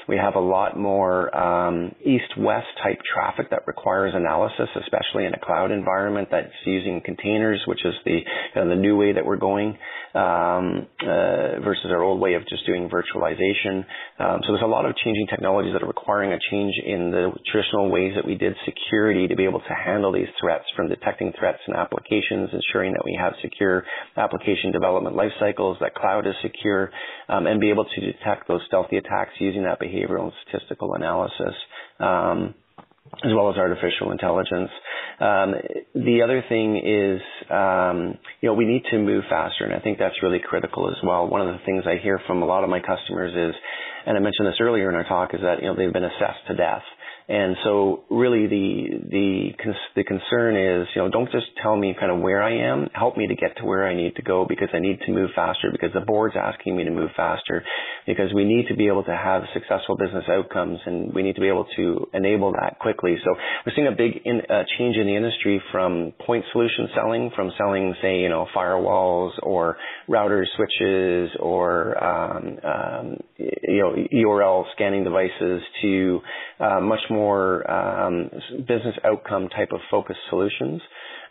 We 0.09 0.17
have 0.17 0.37
a 0.37 0.41
lot 0.41 0.79
more 0.79 1.37
um, 1.37 1.95
east-west 2.05 2.67
type 2.83 3.01
traffic 3.13 3.51
that 3.51 3.67
requires 3.67 4.13
analysis, 4.15 4.69
especially 4.81 5.25
in 5.25 5.35
a 5.35 5.39
cloud 5.39 5.71
environment 5.73 6.29
that's 6.31 6.53
using 6.65 7.01
containers, 7.05 7.63
which 7.67 7.85
is 7.85 7.95
the 8.05 8.21
kind 8.55 8.71
of 8.71 8.77
the 8.77 8.81
new 8.81 8.97
way 8.97 9.13
that 9.13 9.27
we're 9.27 9.37
going 9.37 9.77
um, 10.17 10.87
uh, 11.03 11.61
versus 11.61 11.87
our 11.91 12.03
old 12.03 12.21
way 12.21 12.35
of 12.35 12.43
just 12.49 12.65
doing 12.65 12.89
virtualization. 12.89 13.85
Um, 14.19 14.41
so 14.43 14.53
there's 14.53 14.65
a 14.65 14.67
lot 14.67 14.87
of 14.87 14.97
changing 15.05 15.27
technologies 15.29 15.75
that 15.75 15.83
are 15.83 15.87
requiring 15.87 16.33
a 16.33 16.39
change 16.51 16.73
in 16.85 17.11
the 17.11 17.33
traditional 17.53 17.91
ways 17.91 18.13
that 18.17 18.25
we 18.25 18.35
did 18.35 18.55
security 18.65 19.29
to 19.29 19.37
be 19.37 19.45
able 19.45 19.61
to 19.61 19.75
handle 19.75 20.13
these 20.13 20.29
threats, 20.41 20.65
from 20.75 20.89
detecting 20.89 21.33
threats 21.39 21.59
in 21.69 21.75
applications, 21.75 22.49
ensuring 22.53 22.93
that 22.95 23.05
we 23.05 23.17
have 23.21 23.35
secure 23.43 23.85
application 24.17 24.73
development 24.73 25.15
life 25.15 25.33
cycles, 25.39 25.77
that 25.81 25.95
cloud 25.95 26.27
is 26.27 26.35
secure, 26.41 26.91
um, 27.29 27.47
and 27.47 27.61
be 27.61 27.69
able 27.69 27.85
to 27.85 28.01
detect 28.01 28.49
those 28.49 28.63
stealthy 28.67 28.97
attacks 28.97 29.33
using 29.39 29.65
that 29.65 29.79
behavioral 29.79 30.25
and 30.25 30.33
statistical 30.49 30.95
analysis. 30.95 31.55
Um, 32.01 32.55
as 33.25 33.33
well 33.35 33.51
as 33.51 33.57
artificial 33.57 34.13
intelligence. 34.13 34.71
Um, 35.19 35.55
the 35.95 36.21
other 36.23 36.45
thing 36.49 36.77
is, 36.77 37.21
um, 37.51 38.19
you 38.41 38.49
know, 38.49 38.55
we 38.55 38.67
need 38.67 38.83
to 38.91 38.99
move 38.99 39.25
faster, 39.31 39.65
and 39.65 39.73
I 39.73 39.81
think 39.81 39.99
that's 39.99 40.23
really 40.23 40.41
critical 40.41 40.89
as 40.91 40.97
well. 41.03 41.27
One 41.27 41.41
of 41.41 41.49
the 41.49 41.65
things 41.65 41.85
I 41.87 41.97
hear 42.03 42.21
from 42.27 42.43
a 42.43 42.47
lot 42.47 42.65
of 42.65 42.71
my 42.71 42.81
customers 42.81 43.33
is, 43.33 43.57
and 44.05 44.17
I 44.17 44.21
mentioned 44.21 44.47
this 44.47 44.61
earlier 44.61 44.91
in 44.91 44.95
our 44.95 45.05
talk, 45.05 45.33
is 45.33 45.41
that 45.41 45.63
you 45.63 45.69
know 45.69 45.77
they've 45.77 45.93
been 45.93 46.05
assessed 46.05 46.47
to 46.49 46.55
death. 46.55 46.83
And 47.29 47.57
so 47.65 48.05
really 48.09 48.47
the, 48.47 48.87
the, 49.11 49.51
the 49.97 50.05
concern 50.05 50.57
is, 50.57 50.87
you 50.95 51.03
know, 51.03 51.11
don't 51.11 51.31
just 51.33 51.47
tell 51.61 51.75
me 51.75 51.95
kind 51.99 52.13
of 52.13 52.21
where 52.21 52.41
I 52.41 52.71
am. 52.71 52.89
Help 52.95 53.17
me 53.17 53.27
to 53.27 53.35
get 53.35 53.57
to 53.57 53.65
where 53.65 53.87
I 53.87 53.97
need 53.97 54.15
to 54.17 54.23
go 54.23 54.47
because 54.49 54.69
I 54.73 54.79
need 54.79 55.01
to 55.07 55.13
move 55.13 55.31
faster 55.35 55.71
because 55.73 55.91
the 55.93 56.01
board's 56.07 56.37
asking 56.37 56.77
me 56.77 56.85
to 56.85 56.91
move 56.91 57.11
faster 57.17 57.65
because 58.07 58.33
we 58.33 58.45
need 58.45 58.69
to 58.69 58.77
be 58.77 58.87
able 58.87 59.03
to 59.05 59.17
have 59.17 59.43
successful 59.55 59.97
business 59.97 60.25
outcomes 60.29 60.79
and 60.87 61.13
we 61.13 61.23
need 61.23 61.35
to 61.35 61.41
be 61.41 61.49
able 61.49 61.67
to 61.77 62.09
enable 62.15 62.53
that 62.53 62.79
quickly. 62.79 63.17
So 63.25 63.35
we're 63.67 63.73
seeing 63.75 63.89
a 63.89 63.97
big 63.97 64.23
in, 64.25 64.43
uh, 64.49 64.63
change 64.79 64.97
in 64.97 65.07
the 65.07 65.17
industry 65.17 65.61
from 65.73 66.13
point 66.25 66.45
solution 66.53 66.89
selling, 66.95 67.33
from 67.35 67.51
selling, 67.59 67.95
say, 68.03 68.21
you 68.21 68.29
know, 68.29 68.47
firewalls 68.55 69.33
or 69.43 69.77
routers, 70.09 70.47
switches 70.57 71.31
or, 71.41 72.03
um, 72.03 72.59
um, 72.65 73.17
you 73.39 73.79
know, 73.79 73.95
URL 74.13 74.65
scanning 74.75 75.05
devices 75.05 75.63
to 75.83 76.21
uh, 76.61 76.81
much 76.81 77.01
more 77.11 77.69
um, 77.71 78.31
business 78.67 78.95
outcome 79.05 79.49
type 79.49 79.73
of 79.73 79.81
focused 79.91 80.21
solutions 80.31 80.81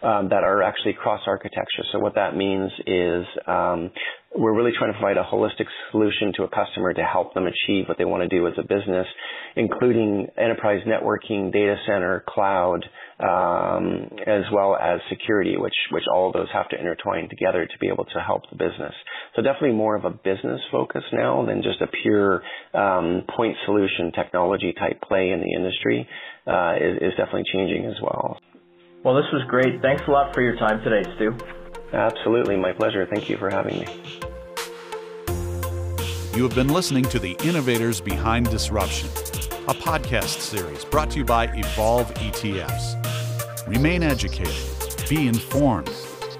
um, 0.01 0.29
that 0.29 0.43
are 0.43 0.61
actually 0.61 0.93
cross 0.93 1.21
architecture. 1.25 1.83
So 1.91 1.99
what 1.99 2.15
that 2.15 2.35
means 2.35 2.71
is 2.85 3.25
um, 3.47 3.91
we're 4.37 4.53
really 4.53 4.71
trying 4.77 4.91
to 4.91 4.99
provide 4.99 5.17
a 5.17 5.23
holistic 5.23 5.65
solution 5.91 6.33
to 6.35 6.43
a 6.43 6.49
customer 6.49 6.93
to 6.93 7.03
help 7.03 7.33
them 7.33 7.45
achieve 7.47 7.85
what 7.87 7.97
they 7.97 8.05
want 8.05 8.21
to 8.21 8.27
do 8.27 8.47
as 8.47 8.53
a 8.57 8.61
business, 8.61 9.07
including 9.55 10.27
enterprise 10.37 10.81
networking, 10.85 11.51
data 11.53 11.75
center, 11.85 12.23
cloud, 12.27 12.85
um, 13.19 14.09
as 14.27 14.43
well 14.51 14.75
as 14.75 14.99
security, 15.09 15.55
which 15.57 15.75
which 15.91 16.03
all 16.13 16.27
of 16.27 16.33
those 16.33 16.47
have 16.53 16.67
to 16.69 16.79
intertwine 16.79 17.29
together 17.29 17.65
to 17.65 17.79
be 17.79 17.87
able 17.87 18.05
to 18.05 18.19
help 18.19 18.41
the 18.49 18.57
business. 18.57 18.93
So 19.35 19.41
definitely 19.41 19.73
more 19.73 19.95
of 19.95 20.05
a 20.05 20.11
business 20.11 20.61
focus 20.71 21.03
now 21.13 21.45
than 21.45 21.63
just 21.63 21.81
a 21.81 21.87
pure 22.03 22.43
um, 22.73 23.23
point 23.35 23.55
solution 23.65 24.11
technology 24.11 24.73
type 24.77 25.01
play 25.01 25.31
in 25.31 25.39
the 25.39 25.53
industry 25.55 26.07
uh, 26.47 26.75
is, 26.75 26.97
is 27.01 27.11
definitely 27.17 27.45
changing 27.53 27.85
as 27.85 27.95
well. 28.01 28.37
Well, 29.03 29.15
this 29.15 29.31
was 29.31 29.43
great. 29.47 29.81
Thanks 29.81 30.03
a 30.07 30.11
lot 30.11 30.33
for 30.33 30.41
your 30.41 30.55
time 30.55 30.83
today, 30.83 31.07
Stu. 31.15 31.64
Absolutely, 31.93 32.57
my 32.57 32.73
pleasure. 32.73 33.05
Thank 33.05 33.29
you 33.29 33.37
for 33.37 33.49
having 33.49 33.79
me. 33.79 33.87
You 36.35 36.43
have 36.43 36.55
been 36.55 36.67
listening 36.67 37.05
to 37.05 37.19
The 37.19 37.37
Innovators 37.45 38.01
Behind 38.01 38.49
Disruption, 38.49 39.07
a 39.69 39.73
podcast 39.73 40.41
series 40.41 40.83
brought 40.83 41.09
to 41.11 41.19
you 41.19 41.25
by 41.25 41.45
Evolve 41.45 42.13
ETFs. 42.15 43.67
Remain 43.67 44.03
educated, 44.03 44.53
be 45.09 45.27
informed. 45.27 45.89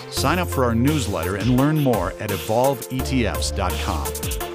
Sign 0.10 0.40
up 0.40 0.50
for 0.50 0.66
our 0.66 0.76
newsletter 0.76 1.38
and 1.38 1.56
learn 1.58 1.82
more 1.82 2.12
at 2.20 2.30
evolveetfs.com. 2.30 4.55